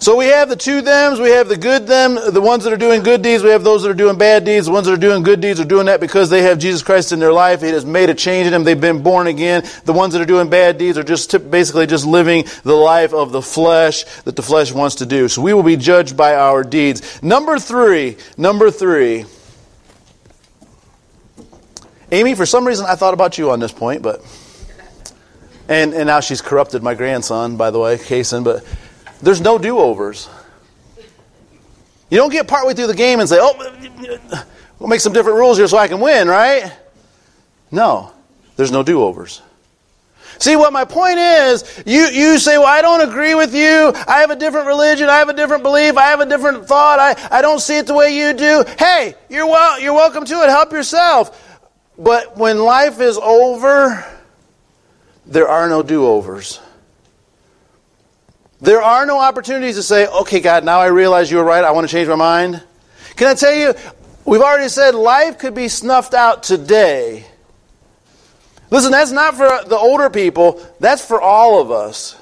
So 0.01 0.17
we 0.17 0.25
have 0.25 0.49
the 0.49 0.57
two 0.57 0.81
thems, 0.81 1.17
we 1.17 1.29
have 1.29 1.47
the 1.47 1.55
good 1.55 1.87
them, 1.87 2.15
the 2.15 2.41
ones 2.41 2.65
that 2.65 2.73
are 2.73 2.77
doing 2.77 3.03
good 3.03 3.21
deeds, 3.21 3.41
we 3.41 3.51
have 3.51 3.63
those 3.63 3.83
that 3.83 3.89
are 3.89 3.93
doing 3.93 4.17
bad 4.17 4.43
deeds. 4.43 4.65
The 4.65 4.73
ones 4.73 4.85
that 4.85 4.91
are 4.91 4.97
doing 4.97 5.23
good 5.23 5.39
deeds 5.39 5.61
are 5.61 5.65
doing 5.65 5.85
that 5.85 6.01
because 6.01 6.29
they 6.29 6.41
have 6.41 6.59
Jesus 6.59 6.83
Christ 6.83 7.13
in 7.13 7.19
their 7.19 7.31
life. 7.31 7.63
It 7.63 7.73
has 7.73 7.85
made 7.85 8.09
a 8.09 8.13
change 8.13 8.47
in 8.47 8.51
them. 8.51 8.65
They've 8.65 8.79
been 8.79 9.01
born 9.01 9.27
again. 9.27 9.63
The 9.85 9.93
ones 9.93 10.11
that 10.11 10.21
are 10.21 10.25
doing 10.25 10.49
bad 10.49 10.77
deeds 10.77 10.97
are 10.97 11.03
just 11.03 11.31
basically 11.49 11.87
just 11.87 12.05
living 12.05 12.43
the 12.63 12.75
life 12.75 13.13
of 13.13 13.31
the 13.31 13.41
flesh 13.41 14.03
that 14.23 14.35
the 14.35 14.43
flesh 14.43 14.73
wants 14.73 14.95
to 14.95 15.05
do. 15.05 15.29
So 15.29 15.41
we 15.41 15.53
will 15.53 15.63
be 15.63 15.77
judged 15.77 16.17
by 16.17 16.35
our 16.35 16.65
deeds. 16.65 17.23
Number 17.23 17.59
three, 17.59 18.17
number 18.35 18.71
three. 18.71 19.23
Amy, 22.11 22.35
for 22.35 22.45
some 22.45 22.67
reason 22.67 22.85
I 22.85 22.95
thought 22.95 23.13
about 23.13 23.37
you 23.37 23.51
on 23.51 23.61
this 23.61 23.71
point, 23.71 24.01
but 24.01 24.21
and 25.67 25.93
and 25.93 26.07
now 26.07 26.19
she's 26.19 26.41
corrupted 26.41 26.83
my 26.83 26.93
grandson, 26.93 27.57
by 27.57 27.71
the 27.71 27.79
way, 27.79 27.97
Kason, 27.97 28.43
but 28.43 28.63
there's 29.21 29.41
no 29.41 29.57
do 29.57 29.79
overs. 29.79 30.29
You 32.09 32.17
don't 32.17 32.31
get 32.31 32.47
partway 32.47 32.73
through 32.73 32.87
the 32.87 32.95
game 32.95 33.19
and 33.19 33.27
say, 33.27 33.37
oh, 33.39 34.31
we'll 34.79 34.87
make 34.87 35.01
some 35.01 35.11
different 35.11 35.37
rules 35.37 35.57
here 35.57 35.67
so 35.67 35.77
I 35.77 35.87
can 35.87 35.99
win, 35.99 36.27
right? 36.27 36.71
No, 37.69 38.13
there's 38.55 38.71
no 38.71 38.81
do 38.83 39.03
overs. 39.03 39.41
See, 40.39 40.55
what 40.55 40.71
my 40.71 40.85
point 40.85 41.17
is, 41.17 41.83
you, 41.85 42.05
you 42.05 42.37
say, 42.37 42.57
well, 42.57 42.67
I 42.67 42.81
don't 42.81 43.09
agree 43.09 43.33
with 43.33 43.55
you. 43.55 43.91
I 44.07 44.19
have 44.19 44.29
a 44.29 44.35
different 44.35 44.67
religion. 44.67 45.09
I 45.09 45.17
have 45.17 45.29
a 45.29 45.33
different 45.33 45.63
belief. 45.63 45.97
I 45.97 46.07
have 46.09 46.19
a 46.19 46.27
different 46.27 46.67
thought. 46.67 46.99
I, 46.99 47.15
I 47.35 47.41
don't 47.41 47.59
see 47.59 47.79
it 47.79 47.87
the 47.87 47.95
way 47.95 48.15
you 48.15 48.33
do. 48.33 48.63
Hey, 48.77 49.15
you're, 49.29 49.47
well, 49.47 49.79
you're 49.79 49.93
welcome 49.93 50.25
to 50.25 50.43
it. 50.43 50.49
Help 50.49 50.71
yourself. 50.71 51.59
But 51.97 52.37
when 52.37 52.59
life 52.59 52.99
is 52.99 53.17
over, 53.17 54.05
there 55.27 55.47
are 55.47 55.69
no 55.69 55.83
do 55.83 56.05
overs. 56.05 56.59
There 58.59 58.81
are 58.81 59.05
no 59.05 59.19
opportunities 59.19 59.75
to 59.75 59.83
say, 59.83 60.07
okay, 60.07 60.39
God, 60.39 60.63
now 60.63 60.79
I 60.79 60.87
realize 60.87 61.29
you 61.29 61.37
were 61.37 61.43
right. 61.43 61.63
I 61.63 61.71
want 61.71 61.87
to 61.87 61.91
change 61.91 62.07
my 62.07 62.15
mind. 62.15 62.63
Can 63.15 63.27
I 63.27 63.35
tell 63.35 63.53
you, 63.53 63.75
we've 64.25 64.41
already 64.41 64.69
said 64.69 64.95
life 64.95 65.37
could 65.37 65.53
be 65.53 65.67
snuffed 65.67 66.13
out 66.13 66.43
today. 66.43 67.25
Listen, 68.71 68.91
that's 68.91 69.11
not 69.11 69.35
for 69.35 69.47
the 69.67 69.77
older 69.77 70.09
people, 70.09 70.65
that's 70.79 71.05
for 71.05 71.21
all 71.21 71.61
of 71.61 71.71
us. 71.71 72.19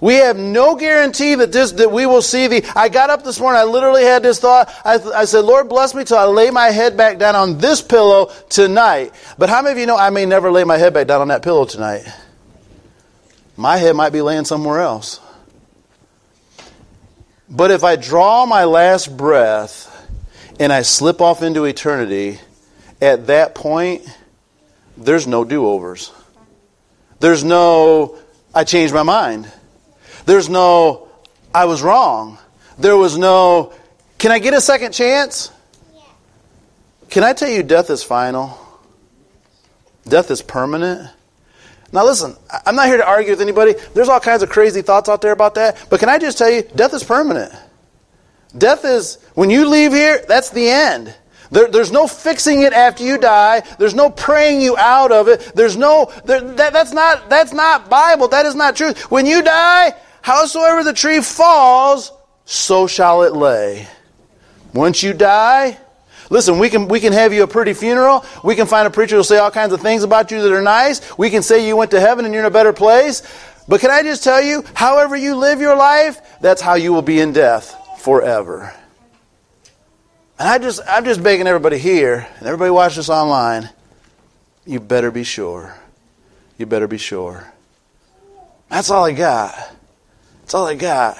We 0.00 0.14
have 0.14 0.36
no 0.36 0.76
guarantee 0.76 1.34
that 1.34 1.50
this 1.50 1.72
that 1.72 1.90
we 1.90 2.06
will 2.06 2.22
see 2.22 2.46
the. 2.46 2.64
I 2.76 2.88
got 2.88 3.10
up 3.10 3.24
this 3.24 3.40
morning. 3.40 3.60
I 3.60 3.64
literally 3.64 4.04
had 4.04 4.22
this 4.22 4.38
thought. 4.38 4.72
I, 4.84 4.94
I 4.94 5.24
said, 5.24 5.40
"Lord, 5.44 5.68
bless 5.68 5.92
me 5.92 6.04
till 6.04 6.18
I 6.18 6.24
lay 6.26 6.50
my 6.50 6.66
head 6.66 6.96
back 6.96 7.18
down 7.18 7.34
on 7.34 7.58
this 7.58 7.82
pillow 7.82 8.30
tonight." 8.48 9.12
But 9.38 9.48
how 9.48 9.60
many 9.60 9.72
of 9.72 9.78
you 9.78 9.86
know 9.86 9.96
I 9.96 10.10
may 10.10 10.24
never 10.24 10.52
lay 10.52 10.62
my 10.62 10.76
head 10.78 10.94
back 10.94 11.08
down 11.08 11.20
on 11.20 11.28
that 11.28 11.42
pillow 11.42 11.64
tonight? 11.64 12.06
My 13.58 13.76
head 13.76 13.96
might 13.96 14.12
be 14.12 14.22
laying 14.22 14.44
somewhere 14.44 14.78
else. 14.78 15.18
But 17.50 17.72
if 17.72 17.82
I 17.82 17.96
draw 17.96 18.46
my 18.46 18.62
last 18.62 19.16
breath 19.16 20.08
and 20.60 20.72
I 20.72 20.82
slip 20.82 21.20
off 21.20 21.42
into 21.42 21.64
eternity, 21.64 22.38
at 23.00 23.26
that 23.26 23.56
point, 23.56 24.06
there's 24.96 25.26
no 25.26 25.42
do 25.42 25.66
overs. 25.66 26.12
There's 27.18 27.42
no, 27.42 28.16
I 28.54 28.62
changed 28.62 28.94
my 28.94 29.02
mind. 29.02 29.50
There's 30.24 30.48
no, 30.48 31.08
I 31.52 31.64
was 31.64 31.82
wrong. 31.82 32.38
There 32.78 32.96
was 32.96 33.18
no, 33.18 33.72
can 34.18 34.30
I 34.30 34.38
get 34.38 34.54
a 34.54 34.60
second 34.60 34.92
chance? 34.92 35.50
Can 37.10 37.24
I 37.24 37.32
tell 37.32 37.48
you, 37.50 37.64
death 37.64 37.90
is 37.90 38.04
final? 38.04 38.56
Death 40.06 40.30
is 40.30 40.42
permanent. 40.42 41.10
Now, 41.92 42.04
listen, 42.04 42.36
I'm 42.66 42.76
not 42.76 42.86
here 42.86 42.98
to 42.98 43.06
argue 43.06 43.30
with 43.30 43.40
anybody. 43.40 43.74
There's 43.94 44.08
all 44.08 44.20
kinds 44.20 44.42
of 44.42 44.50
crazy 44.50 44.82
thoughts 44.82 45.08
out 45.08 45.22
there 45.22 45.32
about 45.32 45.54
that. 45.54 45.86
But 45.88 46.00
can 46.00 46.08
I 46.08 46.18
just 46.18 46.36
tell 46.36 46.50
you, 46.50 46.62
death 46.62 46.92
is 46.92 47.02
permanent. 47.02 47.52
Death 48.56 48.84
is, 48.84 49.18
when 49.34 49.50
you 49.50 49.68
leave 49.68 49.92
here, 49.92 50.22
that's 50.28 50.50
the 50.50 50.68
end. 50.68 51.14
There, 51.50 51.68
there's 51.68 51.90
no 51.90 52.06
fixing 52.06 52.62
it 52.62 52.74
after 52.74 53.04
you 53.04 53.16
die. 53.16 53.60
There's 53.78 53.94
no 53.94 54.10
praying 54.10 54.60
you 54.60 54.76
out 54.76 55.12
of 55.12 55.28
it. 55.28 55.52
There's 55.54 55.76
no, 55.78 56.12
there, 56.26 56.40
that, 56.40 56.72
that's, 56.74 56.92
not, 56.92 57.30
that's 57.30 57.54
not 57.54 57.88
Bible. 57.88 58.28
That 58.28 58.44
is 58.44 58.54
not 58.54 58.76
truth. 58.76 59.10
When 59.10 59.24
you 59.24 59.42
die, 59.42 59.94
howsoever 60.20 60.84
the 60.84 60.92
tree 60.92 61.20
falls, 61.20 62.12
so 62.44 62.86
shall 62.86 63.22
it 63.22 63.32
lay. 63.32 63.88
Once 64.74 65.02
you 65.02 65.14
die, 65.14 65.78
Listen, 66.30 66.58
we 66.58 66.68
can, 66.68 66.88
we 66.88 67.00
can 67.00 67.12
have 67.12 67.32
you 67.32 67.42
a 67.42 67.46
pretty 67.46 67.72
funeral. 67.72 68.24
We 68.44 68.54
can 68.54 68.66
find 68.66 68.86
a 68.86 68.90
preacher 68.90 69.16
who'll 69.16 69.24
say 69.24 69.38
all 69.38 69.50
kinds 69.50 69.72
of 69.72 69.80
things 69.80 70.02
about 70.02 70.30
you 70.30 70.42
that 70.42 70.52
are 70.52 70.62
nice. 70.62 71.16
We 71.18 71.30
can 71.30 71.42
say 71.42 71.66
you 71.66 71.76
went 71.76 71.90
to 71.92 72.00
heaven 72.00 72.24
and 72.24 72.34
you're 72.34 72.42
in 72.42 72.48
a 72.48 72.50
better 72.50 72.72
place. 72.72 73.22
But 73.66 73.80
can 73.80 73.90
I 73.90 74.02
just 74.02 74.24
tell 74.24 74.40
you, 74.40 74.64
however 74.74 75.16
you 75.16 75.36
live 75.36 75.60
your 75.60 75.76
life, 75.76 76.20
that's 76.40 76.60
how 76.60 76.74
you 76.74 76.92
will 76.92 77.02
be 77.02 77.20
in 77.20 77.32
death 77.32 77.74
forever. 78.00 78.74
And 80.38 80.48
I 80.48 80.58
just, 80.58 80.80
I'm 80.88 81.04
just 81.04 81.22
begging 81.22 81.46
everybody 81.46 81.78
here 81.78 82.28
and 82.38 82.46
everybody 82.46 82.70
watch 82.70 82.96
this 82.96 83.10
online, 83.10 83.68
you 84.64 84.80
better 84.80 85.10
be 85.10 85.24
sure. 85.24 85.74
You 86.58 86.66
better 86.66 86.86
be 86.86 86.98
sure. 86.98 87.52
That's 88.68 88.90
all 88.90 89.04
I 89.04 89.12
got. 89.12 89.54
That's 90.40 90.54
all 90.54 90.66
I 90.66 90.74
got. 90.74 91.16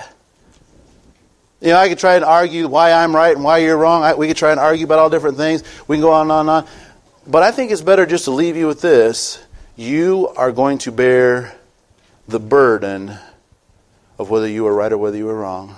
You 1.61 1.68
know, 1.68 1.77
I 1.77 1.88
could 1.88 1.99
try 1.99 2.14
and 2.14 2.25
argue 2.25 2.68
why 2.68 2.92
I'm 2.92 3.14
right 3.14 3.35
and 3.35 3.44
why 3.44 3.59
you're 3.59 3.77
wrong. 3.77 4.05
I, 4.05 4.14
we 4.14 4.29
could 4.29 4.37
try 4.37 4.53
and 4.53 4.61
argue 4.61 4.85
about 4.85 5.01
all 5.01 5.11
different 5.11 5.37
things. 5.37 5.64
We 5.88 5.97
can 5.97 6.03
go 6.03 6.12
on 6.12 6.23
and 6.23 6.33
on 6.33 6.40
and 6.40 6.51
on. 6.51 6.66
But 7.27 7.42
I 7.42 7.51
think 7.51 7.73
it's 7.73 7.83
better 7.83 8.07
just 8.07 8.25
to 8.25 8.31
leave 8.31 8.57
you 8.57 8.66
with 8.66 8.81
this. 8.81 9.42
You 9.77 10.29
are 10.37 10.53
going 10.53 10.79
to 10.79 10.92
bear 10.92 11.55
the 12.29 12.38
burden 12.38 13.16
of 14.18 14.31
whether 14.31 14.49
you 14.49 14.66
are 14.66 14.75
right 14.75 14.92
or 14.92 14.99
whether 14.99 15.16
you 15.16 15.29
are 15.29 15.37
wrong. 15.37 15.75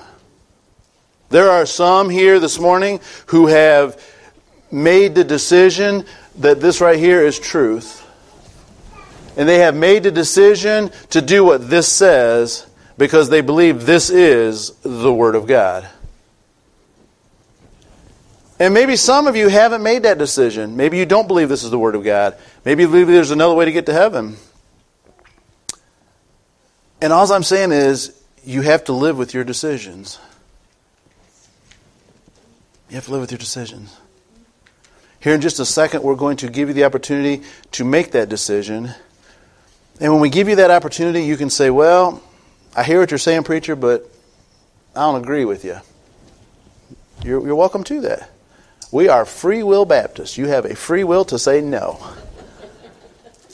There 1.30 1.50
are 1.50 1.64
some 1.64 2.10
here 2.10 2.40
this 2.40 2.58
morning 2.58 3.00
who 3.26 3.46
have 3.46 4.02
made 4.70 5.14
the 5.14 5.24
decision 5.24 6.04
that 6.36 6.60
this 6.60 6.80
right 6.80 6.98
here 6.98 7.24
is 7.24 7.38
truth. 7.38 8.06
And 9.36 9.48
they 9.48 9.58
have 9.58 9.76
made 9.76 10.02
the 10.02 10.10
decision 10.10 10.90
to 11.10 11.22
do 11.22 11.44
what 11.44 11.70
this 11.70 11.88
says 11.88 12.66
because 13.00 13.30
they 13.30 13.40
believe 13.40 13.86
this 13.86 14.10
is 14.10 14.72
the 14.82 15.10
Word 15.10 15.34
of 15.34 15.46
God. 15.46 15.88
And 18.58 18.74
maybe 18.74 18.94
some 18.94 19.26
of 19.26 19.34
you 19.34 19.48
haven't 19.48 19.82
made 19.82 20.02
that 20.02 20.18
decision. 20.18 20.76
Maybe 20.76 20.98
you 20.98 21.06
don't 21.06 21.26
believe 21.26 21.48
this 21.48 21.64
is 21.64 21.70
the 21.70 21.78
Word 21.78 21.94
of 21.94 22.04
God. 22.04 22.36
Maybe 22.62 22.82
you 22.82 22.90
believe 22.90 23.06
there's 23.06 23.30
another 23.30 23.54
way 23.54 23.64
to 23.64 23.72
get 23.72 23.86
to 23.86 23.94
heaven. 23.94 24.36
And 27.00 27.10
all 27.10 27.32
I'm 27.32 27.42
saying 27.42 27.72
is, 27.72 28.22
you 28.44 28.60
have 28.60 28.84
to 28.84 28.92
live 28.92 29.16
with 29.16 29.32
your 29.32 29.44
decisions. 29.44 30.18
You 32.90 32.96
have 32.96 33.06
to 33.06 33.12
live 33.12 33.22
with 33.22 33.30
your 33.30 33.38
decisions. 33.38 33.96
Here 35.20 35.34
in 35.34 35.40
just 35.40 35.58
a 35.58 35.64
second, 35.64 36.02
we're 36.02 36.16
going 36.16 36.36
to 36.36 36.50
give 36.50 36.68
you 36.68 36.74
the 36.74 36.84
opportunity 36.84 37.46
to 37.72 37.82
make 37.82 38.10
that 38.10 38.28
decision. 38.28 38.90
And 39.98 40.12
when 40.12 40.20
we 40.20 40.28
give 40.28 40.50
you 40.50 40.56
that 40.56 40.70
opportunity, 40.70 41.24
you 41.24 41.38
can 41.38 41.48
say, 41.48 41.70
Well, 41.70 42.22
I 42.74 42.84
hear 42.84 43.00
what 43.00 43.10
you're 43.10 43.18
saying, 43.18 43.42
preacher, 43.44 43.74
but 43.74 44.08
I 44.94 45.00
don't 45.00 45.20
agree 45.20 45.44
with 45.44 45.64
you. 45.64 45.78
You're, 47.24 47.44
you're 47.44 47.56
welcome 47.56 47.84
to 47.84 48.00
that. 48.02 48.30
We 48.92 49.08
are 49.08 49.24
free 49.24 49.62
will 49.62 49.84
Baptists. 49.84 50.38
You 50.38 50.46
have 50.48 50.64
a 50.64 50.74
free 50.74 51.04
will 51.04 51.24
to 51.26 51.38
say 51.38 51.60
no. 51.60 52.00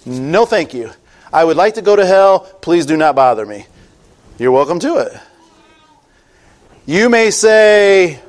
No, 0.04 0.46
thank 0.46 0.72
you. 0.72 0.90
I 1.32 1.44
would 1.44 1.56
like 1.56 1.74
to 1.74 1.82
go 1.82 1.96
to 1.96 2.06
hell. 2.06 2.40
Please 2.40 2.86
do 2.86 2.96
not 2.96 3.16
bother 3.16 3.44
me. 3.44 3.66
You're 4.38 4.52
welcome 4.52 4.78
to 4.80 4.98
it. 4.98 5.12
You 6.86 7.08
may 7.08 7.30
say, 7.30 8.20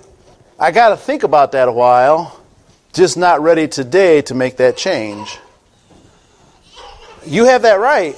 I 0.59 0.71
got 0.71 0.89
to 0.89 0.97
think 0.97 1.23
about 1.23 1.51
that 1.51 1.67
a 1.67 1.71
while, 1.71 2.41
just 2.93 3.17
not 3.17 3.41
ready 3.41 3.67
today 3.67 4.21
to 4.23 4.33
make 4.33 4.57
that 4.57 4.75
change. 4.75 5.37
You 7.25 7.45
have 7.45 7.61
that 7.61 7.79
right. 7.79 8.15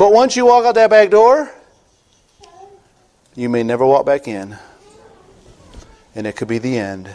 But 0.00 0.14
once 0.14 0.34
you 0.34 0.46
walk 0.46 0.64
out 0.64 0.76
that 0.76 0.88
back 0.88 1.10
door, 1.10 1.52
you 3.34 3.50
may 3.50 3.62
never 3.62 3.84
walk 3.84 4.06
back 4.06 4.26
in. 4.26 4.56
And 6.14 6.26
it 6.26 6.36
could 6.36 6.48
be 6.48 6.56
the 6.56 6.78
end. 6.78 7.14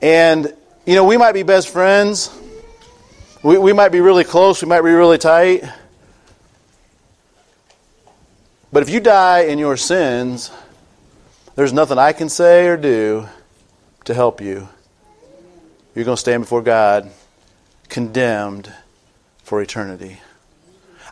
And, 0.00 0.54
you 0.86 0.94
know, 0.94 1.04
we 1.04 1.18
might 1.18 1.32
be 1.32 1.42
best 1.42 1.68
friends. 1.68 2.34
We, 3.42 3.58
we 3.58 3.74
might 3.74 3.90
be 3.90 4.00
really 4.00 4.24
close. 4.24 4.62
We 4.62 4.68
might 4.68 4.80
be 4.80 4.90
really 4.90 5.18
tight. 5.18 5.64
But 8.72 8.82
if 8.82 8.88
you 8.88 9.00
die 9.00 9.40
in 9.40 9.58
your 9.58 9.76
sins, 9.76 10.50
there's 11.56 11.74
nothing 11.74 11.98
I 11.98 12.14
can 12.14 12.30
say 12.30 12.68
or 12.68 12.78
do 12.78 13.28
to 14.06 14.14
help 14.14 14.40
you. 14.40 14.66
You're 15.94 16.06
going 16.06 16.16
to 16.16 16.20
stand 16.20 16.44
before 16.44 16.62
God 16.62 17.10
condemned 17.90 18.72
for 19.42 19.60
eternity. 19.60 20.20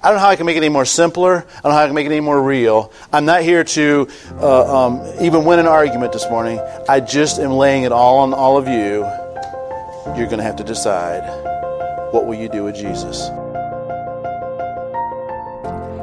I 0.04 0.08
don't 0.08 0.16
know 0.16 0.22
how 0.22 0.30
I 0.30 0.36
can 0.36 0.46
make 0.46 0.56
it 0.56 0.64
any 0.64 0.68
more 0.68 0.84
simpler. 0.84 1.36
I 1.36 1.60
don't 1.60 1.70
know 1.70 1.70
how 1.70 1.82
I 1.84 1.86
can 1.86 1.94
make 1.94 2.06
it 2.06 2.10
any 2.10 2.20
more 2.20 2.42
real. 2.42 2.92
I'm 3.12 3.24
not 3.24 3.42
here 3.42 3.62
to 3.62 4.08
uh, 4.40 4.86
um, 4.86 5.00
even 5.20 5.44
win 5.44 5.60
an 5.60 5.68
argument 5.68 6.12
this 6.12 6.28
morning. 6.28 6.58
I 6.88 6.98
just 6.98 7.38
am 7.38 7.52
laying 7.52 7.84
it 7.84 7.92
all 7.92 8.18
on 8.18 8.34
all 8.34 8.56
of 8.56 8.66
you. 8.66 9.06
You're 10.16 10.26
going 10.26 10.38
to 10.38 10.42
have 10.42 10.56
to 10.56 10.64
decide 10.64 11.22
what 12.12 12.26
will 12.26 12.34
you 12.34 12.48
do 12.48 12.64
with 12.64 12.74
Jesus. 12.74 13.30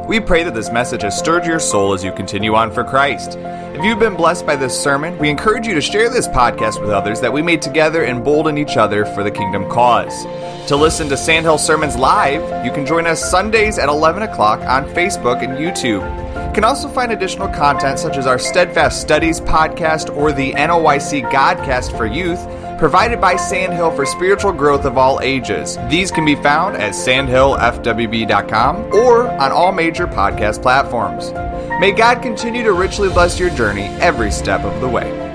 We 0.07 0.21
pray 0.21 0.43
that 0.43 0.53
this 0.55 0.71
message 0.71 1.01
has 1.01 1.17
stirred 1.17 1.45
your 1.45 1.59
soul 1.59 1.91
as 1.93 2.01
you 2.01 2.13
continue 2.13 2.55
on 2.55 2.71
for 2.71 2.85
Christ. 2.85 3.35
If 3.37 3.83
you've 3.83 3.99
been 3.99 4.15
blessed 4.15 4.45
by 4.45 4.55
this 4.55 4.81
sermon, 4.81 5.17
we 5.19 5.29
encourage 5.29 5.67
you 5.67 5.73
to 5.73 5.81
share 5.81 6.09
this 6.09 6.27
podcast 6.29 6.81
with 6.81 6.89
others 6.89 7.19
that 7.19 7.31
we 7.33 7.41
may 7.41 7.57
together 7.57 8.05
embolden 8.05 8.57
each 8.57 8.77
other 8.77 9.05
for 9.05 9.23
the 9.23 9.31
kingdom 9.31 9.69
cause. 9.69 10.25
To 10.69 10.75
listen 10.75 11.09
to 11.09 11.17
Sandhill 11.17 11.57
Sermons 11.57 11.95
live, 11.95 12.63
you 12.63 12.71
can 12.71 12.85
join 12.85 13.07
us 13.07 13.31
Sundays 13.31 13.79
at 13.79 13.89
11 13.89 14.21
o'clock 14.21 14.59
on 14.59 14.85
Facebook 14.89 15.43
and 15.43 15.53
YouTube. 15.53 16.03
You 16.45 16.53
can 16.53 16.63
also 16.63 16.87
find 16.87 17.11
additional 17.11 17.47
content 17.47 17.97
such 17.97 18.17
as 18.17 18.27
our 18.27 18.37
Steadfast 18.37 19.01
Studies 19.01 19.41
podcast 19.41 20.15
or 20.15 20.31
the 20.31 20.51
NOYC 20.51 21.27
Godcast 21.31 21.97
for 21.97 22.05
Youth 22.05 22.47
provided 22.77 23.19
by 23.19 23.35
Sandhill 23.35 23.89
for 23.89 24.05
spiritual 24.05 24.53
growth 24.53 24.85
of 24.85 24.95
all 24.95 25.19
ages. 25.21 25.75
These 25.89 26.11
can 26.11 26.23
be 26.23 26.35
found 26.35 26.77
at 26.77 26.91
sandhillfwb.com 26.91 28.75
or 28.93 29.27
on 29.27 29.51
all 29.51 29.71
major 29.71 30.05
podcast 30.05 30.61
platforms. 30.61 31.31
May 31.79 31.93
God 31.93 32.21
continue 32.21 32.61
to 32.61 32.73
richly 32.73 33.09
bless 33.09 33.39
your 33.39 33.49
journey 33.49 33.85
every 34.01 34.29
step 34.29 34.61
of 34.61 34.81
the 34.81 34.87
way. 34.87 35.28